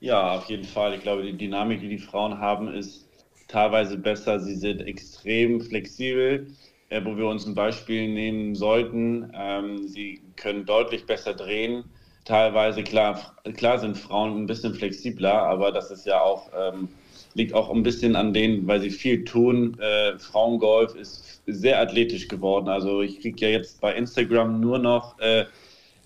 [0.00, 0.94] Ja, auf jeden Fall.
[0.94, 3.06] Ich glaube, die Dynamik, die die Frauen haben, ist
[3.48, 4.40] teilweise besser.
[4.40, 6.46] Sie sind extrem flexibel,
[6.88, 9.30] äh, wo wir uns ein Beispiel nehmen sollten.
[9.34, 11.84] Ähm, sie können deutlich besser drehen.
[12.24, 16.88] Teilweise, klar, klar sind Frauen ein bisschen flexibler, aber das ist ja auch, ähm,
[17.36, 19.78] liegt auch ein bisschen an denen, weil sie viel tun.
[19.78, 22.68] Äh, Frauengolf ist sehr athletisch geworden.
[22.68, 25.44] Also ich kriege ja jetzt bei Instagram nur noch äh,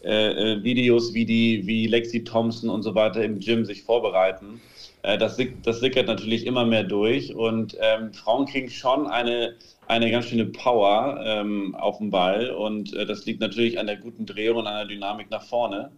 [0.03, 4.61] äh, äh, Videos, wie die, wie Lexi Thompson und so weiter im Gym sich vorbereiten.
[5.03, 9.57] Äh, das, das sickert natürlich immer mehr durch und ähm, Frauen kriegen schon eine,
[9.89, 13.97] eine ganz schöne Power ähm, auf dem Ball und äh, das liegt natürlich an der
[13.97, 15.91] guten Drehung und an der Dynamik nach vorne.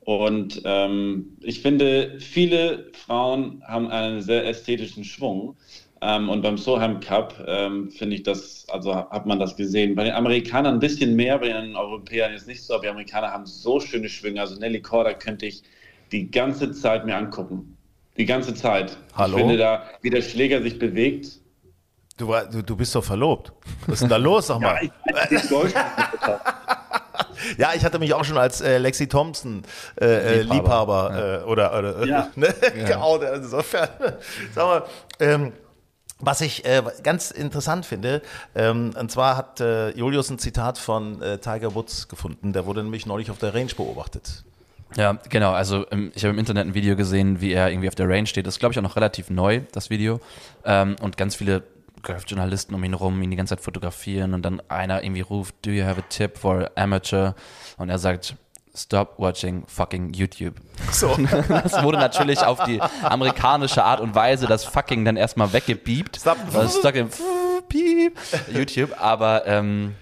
[0.00, 5.56] Und ähm, ich finde, viele Frauen haben einen sehr ästhetischen Schwung.
[6.02, 9.94] Ähm, und beim Solheim Cup ähm, finde ich das, also hat man das gesehen.
[9.94, 13.30] Bei den Amerikanern ein bisschen mehr, bei den Europäern jetzt nicht so, aber die Amerikaner
[13.30, 14.40] haben so schöne Schwünge.
[14.40, 15.62] Also Nelly Korda könnte ich
[16.10, 17.76] die ganze Zeit mir angucken.
[18.16, 18.96] Die ganze Zeit.
[19.14, 19.36] Hallo?
[19.36, 21.40] Ich finde da, wie der Schläger sich bewegt.
[22.16, 23.52] Du, du, du bist doch verlobt.
[23.86, 24.80] Was ist denn da los, sag mal?
[24.82, 24.90] ich,
[25.30, 25.74] ich Golf
[27.58, 29.62] Ja, ich hatte mich auch schon als äh, Lexi Thompson
[30.00, 32.30] äh, äh, Liebhaber, äh, oder, oder Ja.
[32.36, 32.54] ne,
[32.86, 33.36] geoutet.
[33.36, 33.88] Insofern,
[34.54, 34.82] sag mal,
[35.18, 35.52] ähm,
[36.18, 38.22] was ich äh, ganz interessant finde,
[38.54, 42.82] ähm, und zwar hat äh, Julius ein Zitat von äh, Tiger Woods gefunden, der wurde
[42.82, 44.44] nämlich neulich auf der Range beobachtet.
[44.96, 45.52] Ja, genau.
[45.52, 48.26] Also ähm, ich habe im Internet ein Video gesehen, wie er irgendwie auf der Range
[48.26, 48.46] steht.
[48.46, 50.20] Das ist, glaube ich, auch noch relativ neu, das Video.
[50.64, 51.62] Ähm, und ganz viele
[52.02, 55.70] Golfjournalisten um ihn rum, ihn die ganze Zeit fotografieren und dann einer irgendwie ruft, do
[55.70, 57.34] you have a tip for amateur?
[57.76, 58.36] Und er sagt,
[58.74, 60.54] stop watching fucking YouTube.
[60.92, 61.16] So.
[61.48, 66.16] Das wurde natürlich auf die amerikanische Art und Weise das fucking dann erstmal weggebiebt.
[66.16, 66.38] Stop.
[67.68, 68.18] Piep,
[68.52, 69.94] YouTube, aber ähm,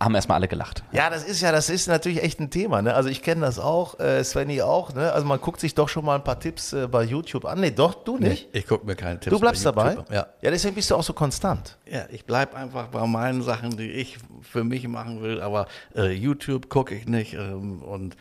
[0.00, 0.84] haben erstmal alle gelacht.
[0.92, 2.82] Ja, das ist ja, das ist natürlich echt ein Thema.
[2.82, 2.94] Ne?
[2.94, 4.94] Also ich kenne das auch, äh, Svenny auch.
[4.94, 5.12] Ne?
[5.12, 7.60] Also man guckt sich doch schon mal ein paar Tipps äh, bei YouTube an.
[7.60, 8.48] Nee, doch, du nicht.
[8.52, 10.04] Ich gucke mir keine Tipps Du bleibst bei dabei?
[10.14, 10.26] Ja.
[10.40, 11.76] Ja, deswegen bist du auch so konstant.
[11.86, 16.12] Ja, ich bleibe einfach bei meinen Sachen, die ich für mich machen will, aber äh,
[16.12, 18.16] YouTube gucke ich nicht ähm, und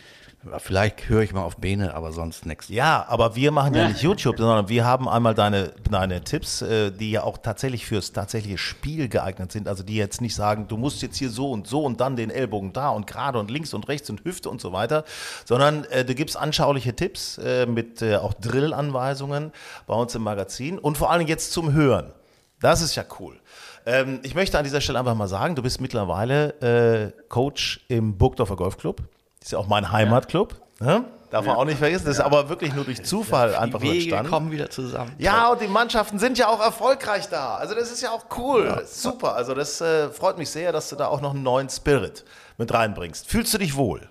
[0.60, 2.70] vielleicht höre ich mal auf Bene, aber sonst nichts.
[2.70, 6.92] Ja, aber wir machen ja nicht YouTube, sondern wir haben einmal deine, deine Tipps, äh,
[6.92, 9.68] die ja auch tatsächlich fürs tatsächliche Spiel geeignet sind.
[9.68, 12.30] Also die jetzt nicht sagen, du musst jetzt hier so und so und dann den
[12.30, 15.04] Ellbogen da und gerade und links und rechts und Hüfte und so weiter,
[15.46, 19.52] sondern äh, du gibst anschauliche Tipps äh, mit äh, auch Drill-Anweisungen
[19.86, 22.14] bei uns im Magazin und vor allem jetzt zum Hören.
[22.60, 23.40] Das ist ja cool.
[23.86, 28.18] Ähm, ich möchte an dieser Stelle einfach mal sagen, du bist mittlerweile äh, Coach im
[28.18, 29.02] Burgdorfer Golfclub.
[29.48, 30.56] Das ist ja auch mein Heimatclub.
[30.82, 31.06] Ne?
[31.30, 32.06] Darf man auch nicht vergessen.
[32.06, 34.30] Das ist aber wirklich nur durch Zufall einfach Die Wege entstanden.
[34.30, 35.16] kommen wieder zusammen.
[35.20, 37.56] Ja, und die Mannschaften sind ja auch erfolgreich da.
[37.56, 38.84] Also das ist ja auch cool.
[38.86, 39.36] Super.
[39.36, 42.26] Also das äh, freut mich sehr, dass du da auch noch einen neuen Spirit
[42.58, 43.26] mit reinbringst.
[43.30, 44.10] Fühlst du dich wohl?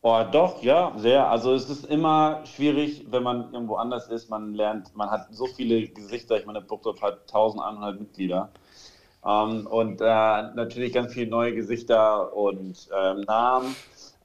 [0.00, 1.28] Oh, doch, ja, sehr.
[1.28, 4.30] Also es ist immer schwierig, wenn man irgendwo anders ist.
[4.30, 6.38] Man lernt, man hat so viele Gesichter.
[6.38, 8.48] Ich meine, Burgdorf hat 1100 Mitglieder.
[9.26, 13.74] Ähm, und äh, natürlich ganz viele neue Gesichter und ähm, Namen.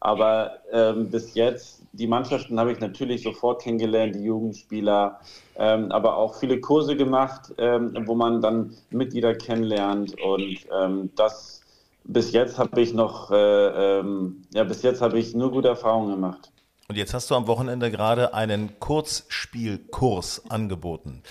[0.01, 5.19] Aber ähm, bis jetzt, die Mannschaften habe ich natürlich sofort kennengelernt, die Jugendspieler,
[5.55, 10.19] ähm, aber auch viele Kurse gemacht, ähm, wo man dann Mitglieder kennenlernt.
[10.21, 11.61] Und ähm, das
[12.03, 13.35] bis jetzt habe ich noch, äh,
[13.99, 16.51] ähm, ja, bis jetzt habe ich nur gute Erfahrungen gemacht.
[16.87, 21.21] Und jetzt hast du am Wochenende gerade einen Kurzspielkurs angeboten.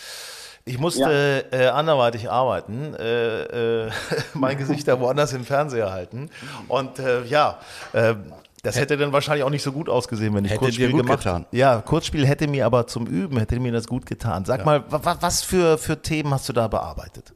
[0.65, 1.59] Ich musste ja.
[1.59, 3.91] äh, anderweitig arbeiten, äh, äh,
[4.35, 6.31] mein Gesicht da woanders im Fernseher halten.
[6.69, 7.59] Und äh, ja,
[7.93, 8.15] äh,
[8.63, 11.47] das hätte dann wahrscheinlich auch nicht so gut ausgesehen, wenn ich hätte Kurzspiel gemacht hätte.
[11.53, 14.45] Ja, Kurzspiel hätte mir aber zum Üben, hätte mir das gut getan.
[14.45, 14.65] Sag ja.
[14.65, 17.33] mal, was für, für Themen hast du da bearbeitet?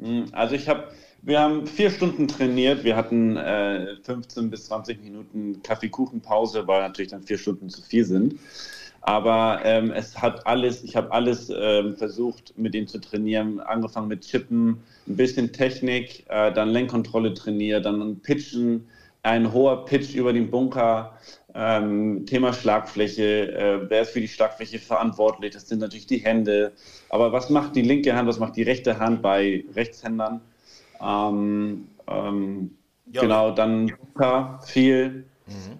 [0.00, 0.88] Hm, also ich habe,
[1.22, 2.84] wir haben vier Stunden trainiert.
[2.84, 8.04] Wir hatten äh, 15 bis 20 Minuten Kaffeekuchenpause, weil natürlich dann vier Stunden zu viel
[8.04, 8.34] sind.
[9.06, 13.60] Aber ähm, es hat alles, ich habe alles ähm, versucht, mit ihm zu trainieren.
[13.60, 18.86] Angefangen mit Chippen, ein bisschen Technik, äh, dann Lenkkontrolle trainiert, dann Pitchen,
[19.24, 21.18] ein hoher Pitch über den Bunker,
[21.54, 25.52] ähm, Thema Schlagfläche, äh, wer ist für die Schlagfläche verantwortlich?
[25.52, 26.72] Das sind natürlich die Hände.
[27.08, 30.40] Aber was macht die linke Hand, was macht die rechte Hand bei Rechtshändern?
[31.00, 32.76] Ähm, ähm,
[33.12, 35.24] ja, genau, dann Bunker, viel.
[35.46, 35.78] Mhm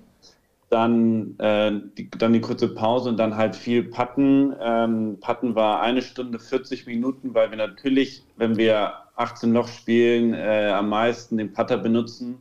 [0.74, 4.52] dann, äh, die, dann die kurze Pause und dann halt viel Patten.
[4.60, 10.34] Ähm, Patten war eine Stunde 40 Minuten, weil wir natürlich, wenn wir 18 Loch spielen,
[10.34, 12.38] äh, am meisten den Putter benutzen.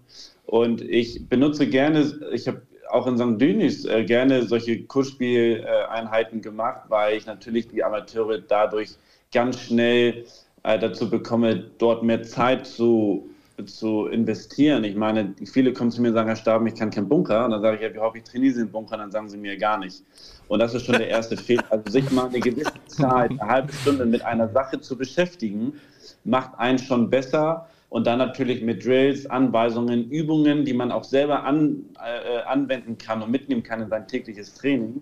[0.54, 3.42] Und ich benutze gerne, ich habe auch in St.
[3.42, 8.92] Denis äh, gerne solche Kursspieleinheiten gemacht, weil ich natürlich die Amateure dadurch
[9.34, 10.26] ganz schnell
[10.62, 13.28] äh, dazu bekomme, dort mehr Zeit zu
[13.66, 14.84] zu investieren.
[14.84, 17.46] Ich meine, viele kommen zu mir und sagen, Herr Staben, ich kann keinen Bunker.
[17.46, 18.96] Und dann sage ich, ja, wie hoffe ich trainiere Sie den Bunker?
[18.96, 20.04] Und dann sagen sie mir gar nicht.
[20.48, 21.64] Und das ist schon der erste Fehler.
[21.70, 25.74] Also sich mal eine gewisse Zeit, eine halbe Stunde mit einer Sache zu beschäftigen,
[26.24, 27.68] macht einen schon besser.
[27.94, 33.22] Und dann natürlich mit Drills, Anweisungen, Übungen, die man auch selber an, äh, anwenden kann
[33.22, 35.00] und mitnehmen kann in sein tägliches Training,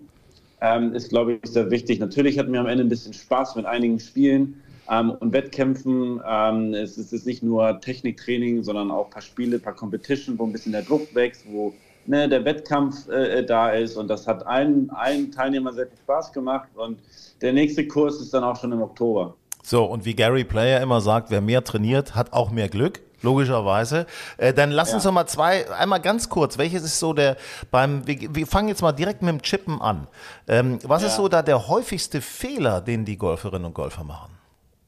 [0.60, 2.00] ähm, ist, glaube ich, sehr wichtig.
[2.00, 6.20] Natürlich hatten wir am Ende ein bisschen Spaß mit einigen Spielen ähm, und Wettkämpfen.
[6.28, 10.38] Ähm, es, es, ist nicht nur Techniktraining, sondern auch ein paar Spiele, ein paar Competition,
[10.38, 11.72] wo ein bisschen der Druck wächst, wo
[12.04, 13.96] ne, der Wettkampf äh, da ist.
[13.96, 16.68] Und das hat allen, allen Teilnehmern sehr viel Spaß gemacht.
[16.74, 16.98] Und
[17.40, 19.34] der nächste Kurs ist dann auch schon im Oktober.
[19.62, 24.06] So, und wie Gary Player immer sagt, wer mehr trainiert, hat auch mehr Glück logischerweise.
[24.36, 24.96] Äh, dann lass ja.
[24.96, 27.36] uns doch mal zwei, einmal ganz kurz, welches ist so der,
[27.70, 30.08] beim, wir, wir fangen jetzt mal direkt mit dem Chippen an.
[30.48, 31.08] Ähm, was ja.
[31.08, 34.32] ist so da der häufigste Fehler, den die Golferinnen und Golfer machen?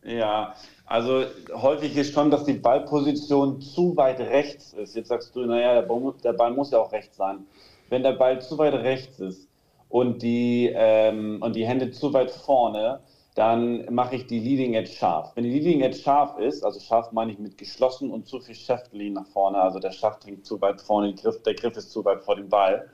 [0.02, 0.54] Ja,
[0.86, 4.94] also häufig ist schon, dass die Ballposition zu weit rechts ist.
[4.94, 7.46] Jetzt sagst du, naja, der Ball, der Ball muss ja auch rechts sein.
[7.88, 9.48] Wenn der Ball zu weit rechts ist
[9.88, 13.00] und die, ähm, und die Hände zu weit vorne,
[13.34, 15.32] dann mache ich die Leading Edge scharf.
[15.34, 18.54] Wenn die Leading Edge scharf ist, also scharf meine ich mit geschlossen und zu viel
[18.54, 22.04] Shaftlean nach vorne, also der Schaft hängt zu weit vorne, Griff, der Griff ist zu
[22.04, 22.88] weit vor dem Ball,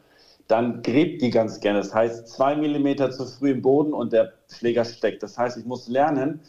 [0.49, 1.79] dann gräbt die ganz gerne.
[1.79, 5.23] Das heißt, zwei Millimeter zu früh im Boden und der Schläger steckt.
[5.23, 6.41] Das heißt, ich muss lernen,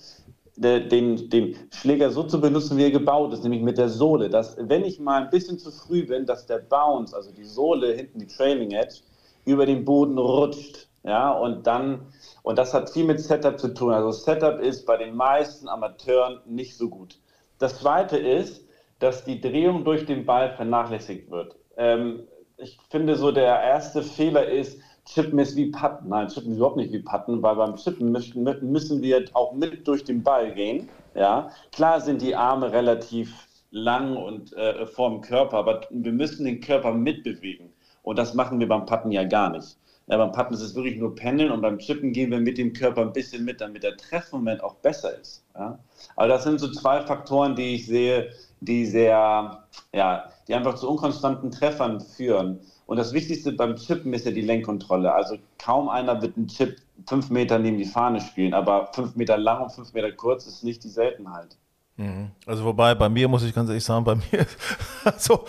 [0.56, 4.30] den, den Schläger so zu benutzen, wie er gebaut ist, nämlich mit der Sohle.
[4.30, 7.94] Dass, wenn ich mal ein bisschen zu früh bin, dass der Bounce, also die Sohle
[7.94, 9.02] hinten, die Trailing Edge,
[9.46, 10.88] über den Boden rutscht.
[11.04, 12.14] Ja, und dann,
[12.44, 13.94] und das hat viel mit Setup zu tun.
[13.94, 17.20] Also Setup ist bei den meisten Amateuren nicht so gut.
[17.60, 18.66] Das zweite ist,
[19.00, 21.56] dass die Drehung durch den Ball vernachlässigt wird.
[21.78, 22.28] Ähm,
[22.58, 26.10] ich finde so, der erste Fehler ist, Chippen ist wie Patten.
[26.10, 30.04] Nein, Chippen ist überhaupt nicht wie Patten, weil beim Chippen müssen, wir auch mit durch
[30.04, 30.90] den Ball gehen.
[31.16, 36.62] Ja, klar sind die Arme relativ lang und äh, vorm Körper, aber wir müssen den
[36.62, 37.74] Körper mitbewegen.
[38.04, 39.78] Und das machen wir beim Patten ja gar nicht.
[40.12, 42.74] Ja, beim Patten ist es wirklich nur Pendeln und beim Chippen gehen wir mit dem
[42.74, 45.46] Körper ein bisschen mit, damit der Treffmoment auch besser ist.
[45.56, 45.80] Ja?
[46.18, 50.90] Aber das sind so zwei Faktoren, die ich sehe, die sehr, ja, die einfach zu
[50.90, 52.60] unkonstanten Treffern führen.
[52.88, 55.14] Und das Wichtigste beim Chippen ist ja die Lenkkontrolle.
[55.14, 56.76] Also kaum einer wird einen Chip
[57.08, 60.66] fünf Meter neben die Fahne spielen, aber fünf Meter lang und fünf Meter kurz ist
[60.66, 61.56] nicht die Seltenheit.
[62.02, 62.32] Mhm.
[62.48, 64.48] Also wobei, bei mir muss ich ganz ehrlich sagen, bei mir,
[65.04, 65.46] also,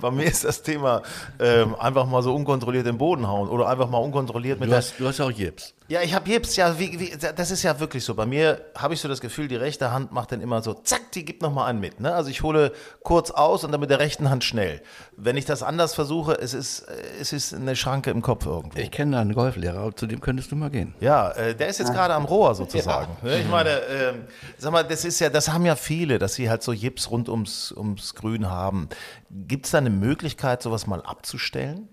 [0.00, 1.02] bei mir ist das Thema
[1.38, 4.92] ähm, einfach mal so unkontrolliert den Boden hauen oder einfach mal unkontrolliert mit du hast,
[4.92, 5.74] der, Du hast ja auch Jips.
[5.92, 8.14] Ja, ich habe Jips, ja, wie, wie, das ist ja wirklich so.
[8.14, 11.12] Bei mir habe ich so das Gefühl, die rechte Hand macht dann immer so, zack,
[11.12, 12.00] die gibt nochmal einen mit.
[12.00, 12.14] Ne?
[12.14, 12.72] Also ich hole
[13.02, 14.80] kurz aus und dann mit der rechten Hand schnell.
[15.18, 16.86] Wenn ich das anders versuche, es ist,
[17.20, 18.78] es ist eine Schranke im Kopf irgendwo.
[18.78, 20.94] Ich kenne da einen Golflehrer, zu dem könntest du mal gehen.
[21.00, 23.14] Ja, äh, der ist jetzt gerade am Rohr sozusagen.
[23.22, 23.28] Ja.
[23.28, 23.40] Ne?
[23.40, 24.14] Ich meine, äh,
[24.56, 27.28] sag mal, das ist ja, das haben ja viele, dass sie halt so Jips rund
[27.28, 28.88] ums, ums Grün haben.
[29.30, 31.90] Gibt es da eine Möglichkeit, sowas mal abzustellen?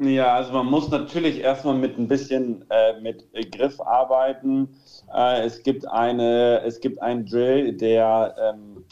[0.00, 4.68] Ja, also man muss natürlich erstmal mit ein bisschen äh, mit Griff arbeiten.
[5.12, 8.84] Äh, es gibt eine, es gibt einen Drill, der, ähm,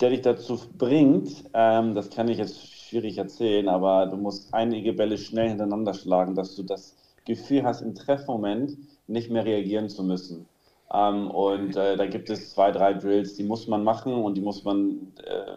[0.00, 4.92] der dich dazu bringt, ähm, das kann ich jetzt schwierig erzählen, aber du musst einige
[4.92, 8.76] Bälle schnell hintereinander schlagen, dass du das Gefühl hast, im Treffmoment
[9.08, 10.46] nicht mehr reagieren zu müssen.
[10.92, 14.40] Ähm, und äh, da gibt es zwei, drei Drills, die muss man machen und die
[14.40, 15.56] muss man äh,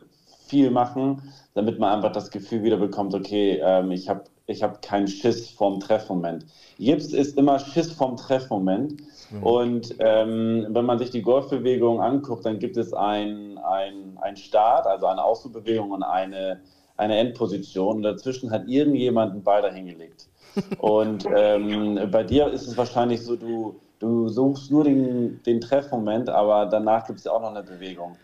[0.51, 1.21] viel machen,
[1.53, 5.49] damit man einfach das Gefühl wieder bekommt, okay, ähm, ich habe ich hab keinen Schiss
[5.49, 6.45] vorm Treffmoment.
[6.77, 8.97] Jips ist immer Schiss vorm Treffmoment.
[9.31, 9.43] Mhm.
[9.43, 15.05] Und ähm, wenn man sich die Golfbewegung anguckt, dann gibt es einen ein Start, also
[15.05, 16.59] eine Ausflugbewegung und eine,
[16.97, 17.97] eine Endposition.
[17.97, 20.27] Und dazwischen hat irgendjemand einen Ball dahingelegt.
[20.79, 26.29] Und ähm, bei dir ist es wahrscheinlich so, du, du suchst nur den, den Treffmoment,
[26.29, 28.17] aber danach gibt es ja auch noch eine Bewegung.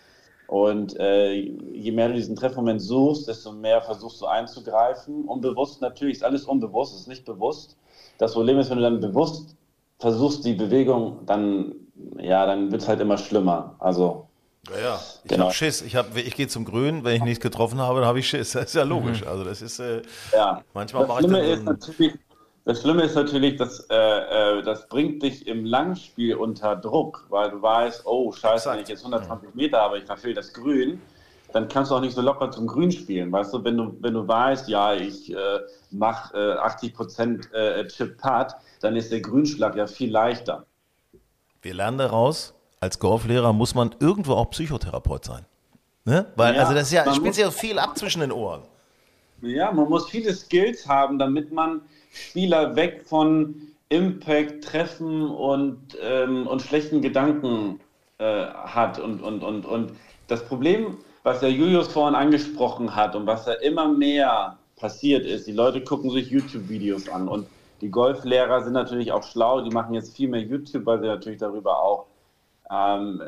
[0.47, 5.25] Und äh, je mehr du diesen Treffmoment suchst, desto mehr versuchst du einzugreifen.
[5.25, 7.75] Unbewusst natürlich, ist alles unbewusst, ist nicht bewusst.
[8.17, 9.55] Das Problem ist, wenn du dann bewusst
[9.99, 11.75] versuchst, die Bewegung, dann,
[12.17, 13.75] ja, dann wird es halt immer schlimmer.
[13.79, 14.27] Also.
[14.69, 14.99] Ja, ja.
[15.23, 15.45] ich genau.
[15.45, 15.81] habe Schiss.
[15.81, 18.51] Ich, hab, ich gehe zum Grün, wenn ich nichts getroffen habe, dann habe ich Schiss.
[18.53, 19.21] Das ist ja logisch.
[19.21, 19.27] Mhm.
[19.27, 20.01] Also das ist, äh,
[20.33, 20.61] ja.
[20.73, 21.93] manchmal mache ich dann so
[22.67, 27.49] das Schlimme ist natürlich, dass äh, äh, das bringt dich im Langspiel unter Druck, weil
[27.49, 31.01] du weißt, oh scheiße, wenn ich jetzt 120 Meter habe, ich verfehle das Grün,
[31.53, 33.31] dann kannst du auch nicht so locker zum Grün spielen.
[33.31, 35.59] Weißt du, wenn du, wenn du weißt, ja, ich äh,
[35.91, 38.47] mache äh, 80 Prozent äh, Chip-Putt,
[38.81, 40.65] dann ist der Grünschlag ja viel leichter.
[41.61, 45.45] Wir lernen daraus, als Golflehrer muss man irgendwo auch Psychotherapeut sein.
[46.03, 46.25] Ne?
[46.35, 48.63] Weil, ja, also das ist ja, spielt ja viel ab zwischen den Ohren.
[49.41, 51.81] Ja, man muss viele Skills haben, damit man
[52.11, 53.55] Spieler weg von
[53.89, 57.79] Impact, Treffen und, ähm, und schlechten Gedanken
[58.17, 58.99] äh, hat.
[58.99, 59.91] Und, und, und, und
[60.27, 65.47] das Problem, was der Julius vorhin angesprochen hat und was ja immer mehr passiert ist,
[65.47, 67.47] die Leute gucken sich YouTube-Videos an und
[67.81, 71.39] die Golflehrer sind natürlich auch schlau, die machen jetzt viel mehr YouTube, weil sie natürlich
[71.39, 72.05] darüber auch
[72.71, 73.21] ähm,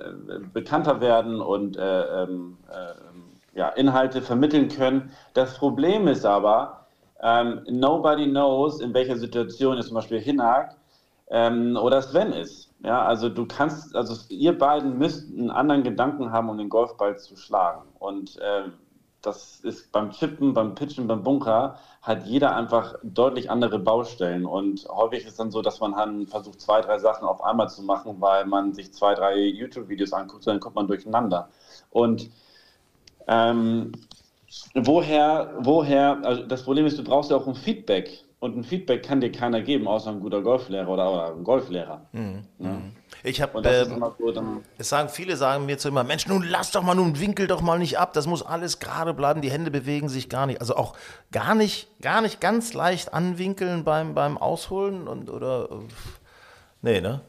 [0.53, 5.11] bekannter werden und äh, ähm, äh, ja, Inhalte vermitteln können.
[5.33, 6.78] Das Problem ist aber,
[7.21, 10.75] ähm, nobody knows, in welcher Situation jetzt zum Beispiel Hinak
[11.29, 12.69] ähm, oder Sven ist.
[12.83, 17.17] Ja, also du kannst, also ihr beiden müsst einen anderen Gedanken haben, um den Golfball
[17.17, 17.83] zu schlagen.
[17.99, 18.69] Und äh,
[19.21, 24.45] das ist beim Chippen, beim Pitchen, beim Bunker hat jeder einfach deutlich andere Baustellen.
[24.45, 27.69] Und häufig ist es dann so, dass man dann versucht, zwei, drei Sachen auf einmal
[27.69, 31.49] zu machen, weil man sich zwei, drei YouTube-Videos anguckt, dann kommt man durcheinander.
[31.91, 32.29] Und
[33.27, 33.91] ähm,
[34.73, 38.23] woher, woher, also das Problem ist, du brauchst ja auch ein Feedback.
[38.41, 42.05] Und ein Feedback kann dir keiner geben, außer ein guter Golflehrer oder, oder ein Golflehrer.
[42.13, 42.43] Mhm.
[42.57, 42.69] Ja.
[42.69, 42.91] Mhm.
[43.21, 46.95] Ich habe, so, es sagen viele sagen mir zu immer, Mensch, nun lass doch mal,
[46.95, 50.29] nun winkel doch mal nicht ab, das muss alles gerade bleiben, die Hände bewegen sich
[50.29, 50.95] gar nicht, also auch
[51.33, 55.67] gar nicht, gar nicht ganz leicht anwinkeln beim, beim Ausholen und oder,
[56.81, 57.19] nee, ne?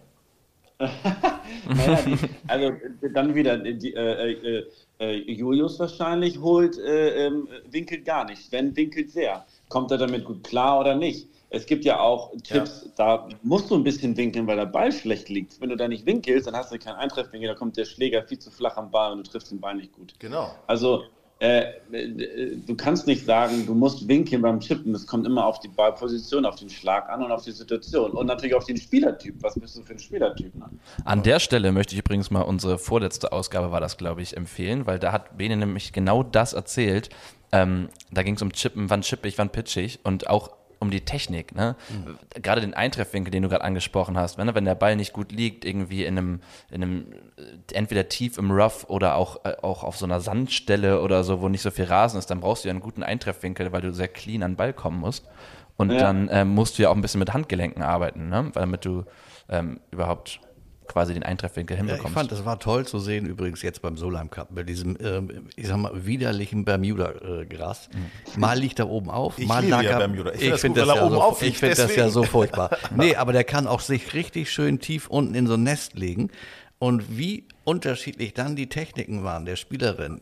[0.79, 2.73] naja, die, also
[3.13, 4.71] dann wieder, die, äh, äh, äh,
[5.01, 8.43] Julius wahrscheinlich holt, äh, ähm, winkelt gar nicht.
[8.43, 9.47] Sven winkelt sehr.
[9.69, 11.29] Kommt er damit gut klar oder nicht?
[11.49, 12.91] Es gibt ja auch Tipps, ja.
[12.97, 15.61] da musst du ein bisschen winkeln, weil der Ball schlecht liegt.
[15.61, 18.39] Wenn du da nicht winkelst, dann hast du keinen Eintreffwinkel, da kommt der Schläger viel
[18.39, 20.15] zu flach am Ball und du triffst den Ball nicht gut.
[20.21, 20.55] Genau.
[20.69, 21.05] Also
[21.41, 21.73] äh,
[22.67, 24.95] du kannst nicht sagen, du musst winkeln beim Chippen.
[24.95, 28.11] Es kommt immer auf die Ballposition, auf den Schlag an und auf die Situation.
[28.11, 29.37] Und natürlich auf den Spielertyp.
[29.41, 30.55] Was bist du für ein Spielertyp?
[30.55, 30.69] Ne?
[31.07, 34.87] An der Stelle möchte ich übrigens mal unsere vorletzte Ausgabe, war das, glaube ich, empfehlen,
[34.87, 37.09] weil da hat Bene nämlich genau das erzählt.
[37.53, 40.51] Ähm, da ging es um Chippen, wann chippe ich, wann pitche ich und auch
[40.81, 41.55] um die Technik.
[41.55, 41.77] Ne?
[41.91, 42.19] Mhm.
[42.43, 45.65] Gerade den Eintreffwinkel, den du gerade angesprochen hast, wenn, wenn der Ball nicht gut liegt,
[45.65, 49.97] irgendwie in einem, in einem äh, entweder tief im Rough oder auch, äh, auch auf
[49.97, 52.73] so einer Sandstelle oder so, wo nicht so viel Rasen ist, dann brauchst du ja
[52.73, 55.27] einen guten Eintreffwinkel, weil du sehr clean an den Ball kommen musst.
[55.77, 55.99] Und ja.
[55.99, 58.51] dann ähm, musst du ja auch ein bisschen mit Handgelenken arbeiten, ne?
[58.55, 59.05] damit du
[59.49, 60.41] ähm, überhaupt
[60.91, 62.05] quasi den Eintreffwinkel hinbekommst.
[62.05, 64.97] Ja, ich fand, das war toll zu sehen, übrigens jetzt beim Solheim Cup, bei diesem,
[64.97, 65.23] äh,
[65.57, 67.89] ich sag mal, widerlichen Bermuda-Gras.
[67.93, 68.41] Mhm.
[68.41, 70.33] Mal liegt er oben auf, ich mal lag ja er, Bermuda.
[70.33, 72.77] Ich, ich finde das, ja so, find das ja so furchtbar.
[72.97, 76.31] nee, aber der kann auch sich richtig schön tief unten in so ein Nest legen.
[76.79, 80.21] Und wie unterschiedlich dann die Techniken waren der Spielerin.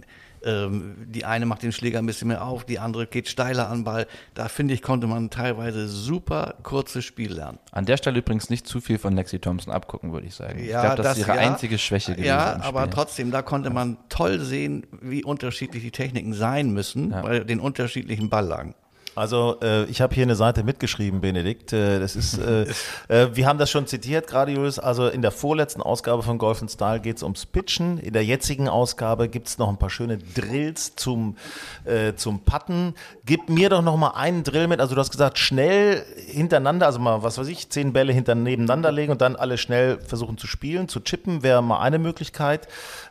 [0.49, 3.85] Ähm, die eine macht den Schläger ein bisschen mehr auf, die andere geht steiler an
[3.85, 4.07] Ball.
[4.33, 7.59] Da finde ich, konnte man teilweise super kurzes Spiel lernen.
[7.71, 10.59] An der Stelle übrigens nicht zu viel von Lexi Thompson abgucken, würde ich sagen.
[10.59, 12.27] Ja, ich glaube, das, das, ist ihre ja, einzige Schwäche gewesen.
[12.27, 17.21] Ja, aber trotzdem, da konnte man toll sehen, wie unterschiedlich die Techniken sein müssen ja.
[17.21, 18.75] bei den unterschiedlichen Balllagen.
[19.19, 21.73] Also äh, ich habe hier eine Seite mitgeschrieben, Benedikt.
[21.73, 22.67] Äh, das ist, äh,
[23.09, 24.79] äh, wir haben das schon zitiert, gerade Julius.
[24.79, 27.99] Also in der vorletzten Ausgabe von Golf Style geht es ums Pitchen.
[27.99, 31.37] In der jetzigen Ausgabe gibt es noch ein paar schöne Drills zum,
[31.85, 32.95] äh, zum Putten.
[33.27, 34.81] Gib mir doch noch mal einen Drill mit.
[34.81, 38.93] Also du hast gesagt, schnell hintereinander, also mal, was weiß ich, zehn Bälle hinter, nebeneinander
[38.93, 40.89] legen und dann alle schnell versuchen zu spielen.
[40.89, 42.69] Zu chippen wäre mal eine Möglichkeit.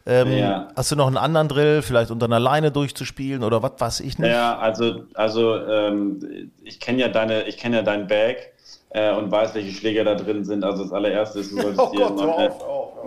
[0.08, 0.70] Ähm, ja.
[0.74, 4.18] Hast du noch einen anderen Drill, vielleicht unter einer Leine durchzuspielen oder was weiß ich
[4.18, 4.30] nicht?
[4.30, 8.54] Ja, also, also ähm, ich kenne ja deine, ich kenne ja dein Bag
[8.92, 10.64] äh, und weiß, welche Schläger da drin sind.
[10.64, 12.52] Also das allererste ist, du solltest oh dir neue,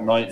[0.04, 0.28] neue,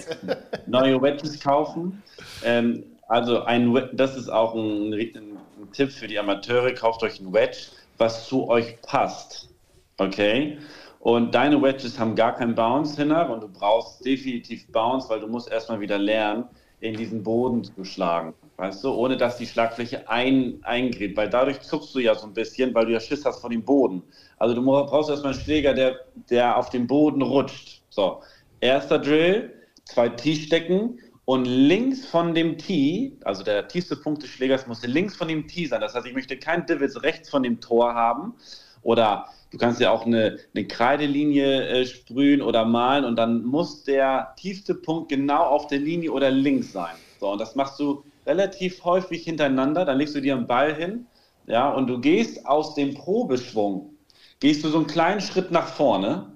[0.67, 2.03] neue Wedges kaufen.
[2.45, 5.39] Ähm, Also ein, das ist auch ein, ein,
[5.73, 6.73] Tipp für die Amateure.
[6.75, 9.49] Kauft euch ein Wedge, was zu euch passt.
[9.97, 10.59] Okay?
[11.01, 15.29] Und deine Wedges haben gar keinen Bounce hinter und du brauchst definitiv Bounce, weil du
[15.29, 16.45] musst erstmal wieder lernen,
[16.81, 18.35] in diesen Boden zu schlagen.
[18.57, 22.35] Weißt du, ohne dass die Schlagfläche ein, eingräbt, weil dadurch zuckst du ja so ein
[22.35, 24.03] bisschen, weil du ja Schiss hast vor dem Boden.
[24.37, 25.97] Also du brauchst erstmal einen Schläger, der,
[26.31, 27.83] der auf dem Boden rutscht.
[27.91, 28.23] So,
[28.61, 29.53] erster Drill,
[29.85, 34.83] zwei Tee stecken und links von dem Tee, also der tiefste Punkt des Schlägers muss
[34.87, 35.81] links von dem Tee sein.
[35.81, 38.35] Das heißt, ich möchte kein Divots rechts von dem Tor haben
[38.83, 43.85] oder du kannst ja auch eine, eine Kreidelinie äh, sprühen oder malen und dann muss
[43.85, 46.95] der tiefste Punkt genau auf der Linie oder links sein.
[47.21, 51.07] So, und das machst du relativ häufig hintereinander, dann legst du dir einen Ball hin,
[51.47, 53.95] ja, und du gehst aus dem Probeschwung,
[54.41, 56.31] gehst du so einen kleinen Schritt nach vorne,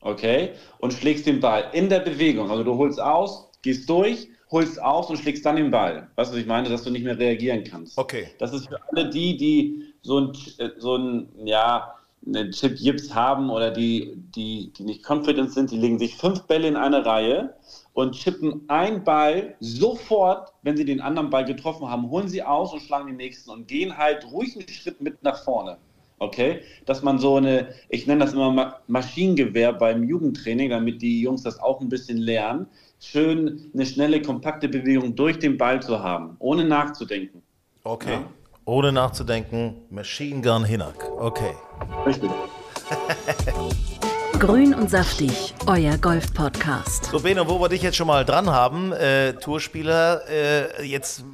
[0.00, 2.50] okay, und schlägst den Ball in der Bewegung.
[2.50, 6.08] Also du holst aus, gehst durch, holst aus und schlägst dann den Ball.
[6.16, 6.68] Weißt du, was ich meine?
[6.68, 7.96] Dass du nicht mehr reagieren kannst.
[7.96, 8.28] Okay.
[8.38, 11.94] Das ist für alle die, die so ein, äh, so ein ja,
[12.26, 16.42] einen Chip Jips haben oder die, die, die nicht confident sind, die legen sich fünf
[16.42, 17.54] Bälle in eine Reihe
[17.94, 22.72] und chippen einen Ball sofort, wenn sie den anderen Ball getroffen haben, holen sie aus
[22.72, 25.78] und schlagen den nächsten und gehen halt ruhig einen Schritt mit nach vorne.
[26.18, 26.60] Okay?
[26.84, 31.58] Dass man so eine, ich nenne das immer Maschinengewehr beim Jugendtraining, damit die Jungs das
[31.58, 32.66] auch ein bisschen lernen,
[33.00, 37.42] schön eine schnelle, kompakte Bewegung durch den Ball zu haben, ohne nachzudenken.
[37.84, 38.12] Okay.
[38.12, 38.24] Ja?
[38.70, 40.94] Ohne nachzudenken, Machine Gun Hinak.
[41.18, 41.56] Okay.
[42.06, 42.30] Richtig.
[44.38, 47.06] Grün und saftig, euer Golf-Podcast.
[47.06, 51.24] So, Beno, wo wir dich jetzt schon mal dran haben, äh, Tourspieler, äh, jetzt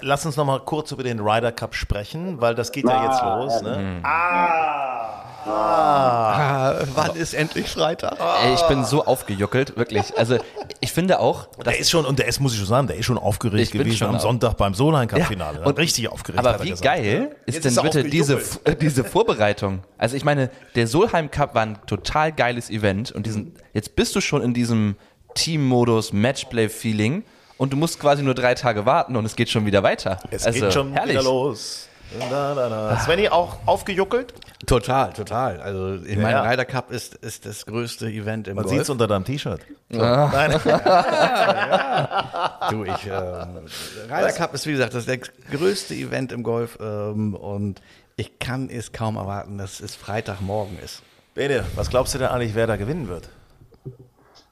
[0.00, 3.04] lass uns noch mal kurz über den Ryder Cup sprechen, weil das geht ah, ja
[3.04, 3.60] jetzt los.
[3.60, 3.76] Ne?
[3.76, 4.00] Mhm.
[4.02, 5.02] Ah!
[5.44, 5.50] Ah.
[5.50, 6.74] ah.
[6.94, 8.16] Wann ist endlich Freitag?
[8.18, 10.16] Ey, ich bin so aufgejuckelt, wirklich.
[10.16, 10.38] Also
[10.82, 11.46] ich finde auch.
[11.64, 13.96] Der ist schon, und der ist, muss ich schon sagen, der ist schon aufgeregt gewesen
[13.96, 15.60] schon am Sonntag beim Solheim Cup Finale.
[15.60, 16.44] Ja, und richtig aufgeregt.
[16.44, 18.40] Aber wie geil ist Jetzt denn ist bitte diese,
[18.80, 19.84] diese Vorbereitung?
[19.96, 24.16] Also ich meine, der Solheim Cup war ein total geiles Event und diesen, jetzt bist
[24.16, 24.96] du schon in diesem
[25.34, 27.22] Team-Modus, Matchplay-Feeling
[27.58, 30.18] und du musst quasi nur drei Tage warten und es geht schon wieder weiter.
[30.32, 31.14] Es also, geht schon herrlich.
[31.14, 31.88] wieder los.
[32.18, 32.98] Da, da, da.
[32.98, 34.34] Svenny auch aufgejuckelt?
[34.66, 35.60] Total, total.
[35.60, 36.42] Also ich ja, meine, ja.
[36.42, 39.60] Ryder Cup ist, ist das größte Event im Man sieht es unter deinem T-Shirt.
[39.90, 40.30] Ja.
[40.32, 40.52] Nein.
[40.64, 42.68] ja.
[42.70, 43.66] Du, ich, ähm,
[44.10, 45.06] Ryder Cup ist wie gesagt das,
[45.50, 47.80] größte Event im Golf ähm, und
[48.16, 51.02] ich kann es kaum erwarten, dass es Freitagmorgen ist.
[51.34, 53.28] Bene, was glaubst du denn eigentlich, wer da gewinnen wird?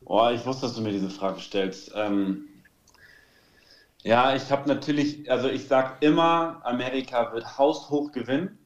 [0.06, 1.92] Oh, ich wusste, dass du mir diese Frage stellst.
[1.94, 2.46] Ähm,
[4.03, 8.59] ja, ich habe natürlich, also ich sage immer, Amerika wird haushoch gewinnen.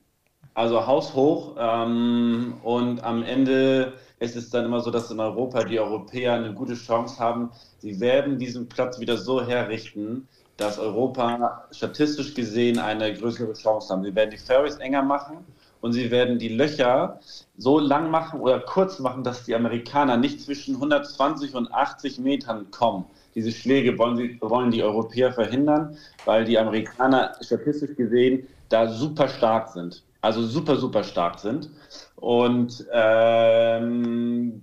[0.54, 1.56] Also haushoch.
[1.58, 6.54] Ähm, und am Ende ist es dann immer so, dass in Europa die Europäer eine
[6.54, 7.50] gute Chance haben.
[7.78, 14.04] Sie werden diesen Platz wieder so herrichten, dass Europa statistisch gesehen eine größere Chance haben.
[14.04, 15.38] Sie werden die Fairways enger machen
[15.80, 17.18] und sie werden die Löcher
[17.58, 22.70] so lang machen oder kurz machen, dass die Amerikaner nicht zwischen 120 und 80 Metern
[22.70, 23.06] kommen.
[23.34, 29.28] Diese Schläge wollen, sie, wollen die Europäer verhindern, weil die Amerikaner statistisch gesehen da super
[29.28, 30.02] stark sind.
[30.20, 31.70] Also super, super stark sind.
[32.16, 34.62] Und ähm,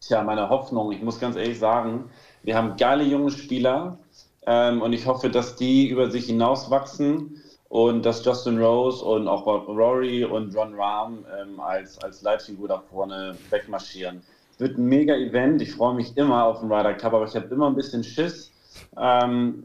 [0.00, 2.10] tja, meine Hoffnung, ich muss ganz ehrlich sagen,
[2.42, 3.98] wir haben geile junge Spieler
[4.46, 9.46] ähm, und ich hoffe, dass die über sich hinauswachsen und dass Justin Rose und auch
[9.46, 14.22] Rory und Ron Rahm ähm, als, als Leitfigur da vorne wegmarschieren
[14.60, 15.62] wird ein mega Event.
[15.62, 18.52] Ich freue mich immer auf den Ryder Cup, aber ich habe immer ein bisschen Schiss.
[18.96, 19.64] Ähm,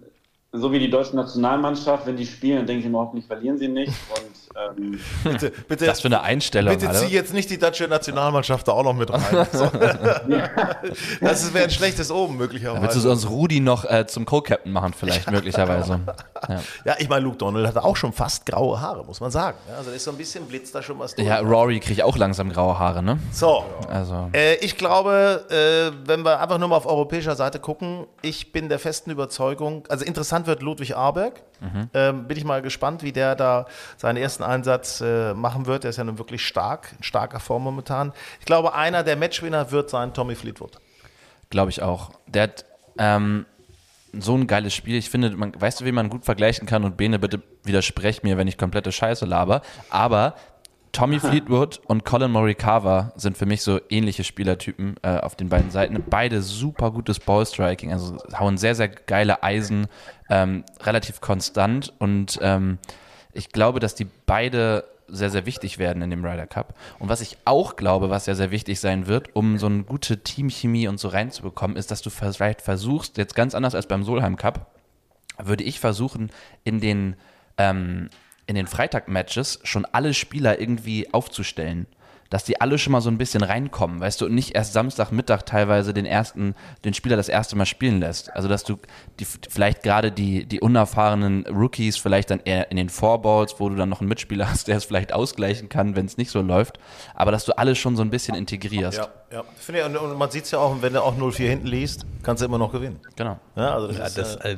[0.55, 3.91] so wie die deutsche Nationalmannschaft, wenn die spielen, denke ich immer, hoffentlich verlieren sie nicht.
[4.09, 6.77] Und, ähm, bitte, bitte, das für eine Einstellung.
[6.77, 9.21] Bitte zieh jetzt nicht die deutsche Nationalmannschaft da auch noch mit rein.
[9.55, 9.65] So.
[11.21, 12.81] das wäre ein schlechtes Oben möglicherweise.
[12.81, 16.01] Dann willst du uns Rudi noch äh, zum Co-Captain machen, vielleicht möglicherweise.
[16.49, 19.57] Ja, ja ich meine, Luke Donald hatte auch schon fast graue Haare, muss man sagen.
[19.77, 21.27] Also da ist so ein bisschen blitzt da schon was durch.
[21.27, 23.19] Ja, Rory kriegt auch langsam graue Haare, ne?
[23.31, 24.29] So, also.
[24.33, 28.69] Äh, ich glaube, äh, wenn wir einfach nur mal auf europäischer Seite gucken, ich bin
[28.69, 31.41] der festen Überzeugung, also interessant wird Ludwig Arberg.
[31.61, 31.89] Mhm.
[31.93, 33.65] Ähm, bin ich mal gespannt, wie der da
[33.97, 35.83] seinen ersten Einsatz äh, machen wird.
[35.83, 38.13] Der ist ja nun wirklich stark, in starker Form momentan.
[38.39, 40.77] Ich glaube, einer der Matchwinner wird sein Tommy Fleetwood.
[41.49, 42.11] Glaube ich auch.
[42.27, 42.65] Der hat
[42.97, 43.45] ähm,
[44.19, 44.95] so ein geiles Spiel.
[44.95, 46.83] Ich finde, man, weißt du, wie man gut vergleichen kann?
[46.83, 49.61] Und Bene, bitte widersprech mir, wenn ich komplette Scheiße laber.
[49.89, 50.35] Aber
[50.95, 55.69] Tommy Fleetwood und Colin Morikawa sind für mich so ähnliche Spielertypen äh, auf den beiden
[55.69, 56.01] Seiten.
[56.09, 59.87] Beide super gutes Ballstriking, also hauen sehr, sehr geile Eisen,
[60.29, 62.79] ähm, relativ konstant und ähm,
[63.33, 66.73] ich glaube, dass die beide sehr, sehr wichtig werden in dem Ryder Cup.
[66.97, 70.23] Und was ich auch glaube, was sehr, sehr wichtig sein wird, um so eine gute
[70.23, 74.37] Teamchemie und so reinzubekommen, ist, dass du vielleicht versuchst, jetzt ganz anders als beim Solheim
[74.37, 74.71] Cup,
[75.37, 76.31] würde ich versuchen,
[76.63, 77.17] in den,
[77.57, 78.09] ähm,
[78.47, 81.87] in den Freitag-Matches schon alle Spieler irgendwie aufzustellen
[82.29, 85.43] dass die alle schon mal so ein bisschen reinkommen, weißt du, und nicht erst Samstagmittag
[85.43, 88.35] teilweise den ersten, den Spieler das erste Mal spielen lässt.
[88.35, 88.77] Also dass du
[89.19, 93.75] die, vielleicht gerade die, die unerfahrenen Rookies vielleicht dann eher in den Fourballs, wo du
[93.75, 96.79] dann noch einen Mitspieler hast, der es vielleicht ausgleichen kann, wenn es nicht so läuft,
[97.13, 98.97] aber dass du alle schon so ein bisschen integrierst.
[98.97, 99.43] Ja, ja.
[99.57, 102.41] Finde ich, und man sieht es ja auch, wenn du auch 0-4 hinten liest, kannst
[102.41, 102.99] du immer noch gewinnen.
[103.15, 103.39] Genau.
[103.55, 104.57] Ja, also das ja, ist, das, äh,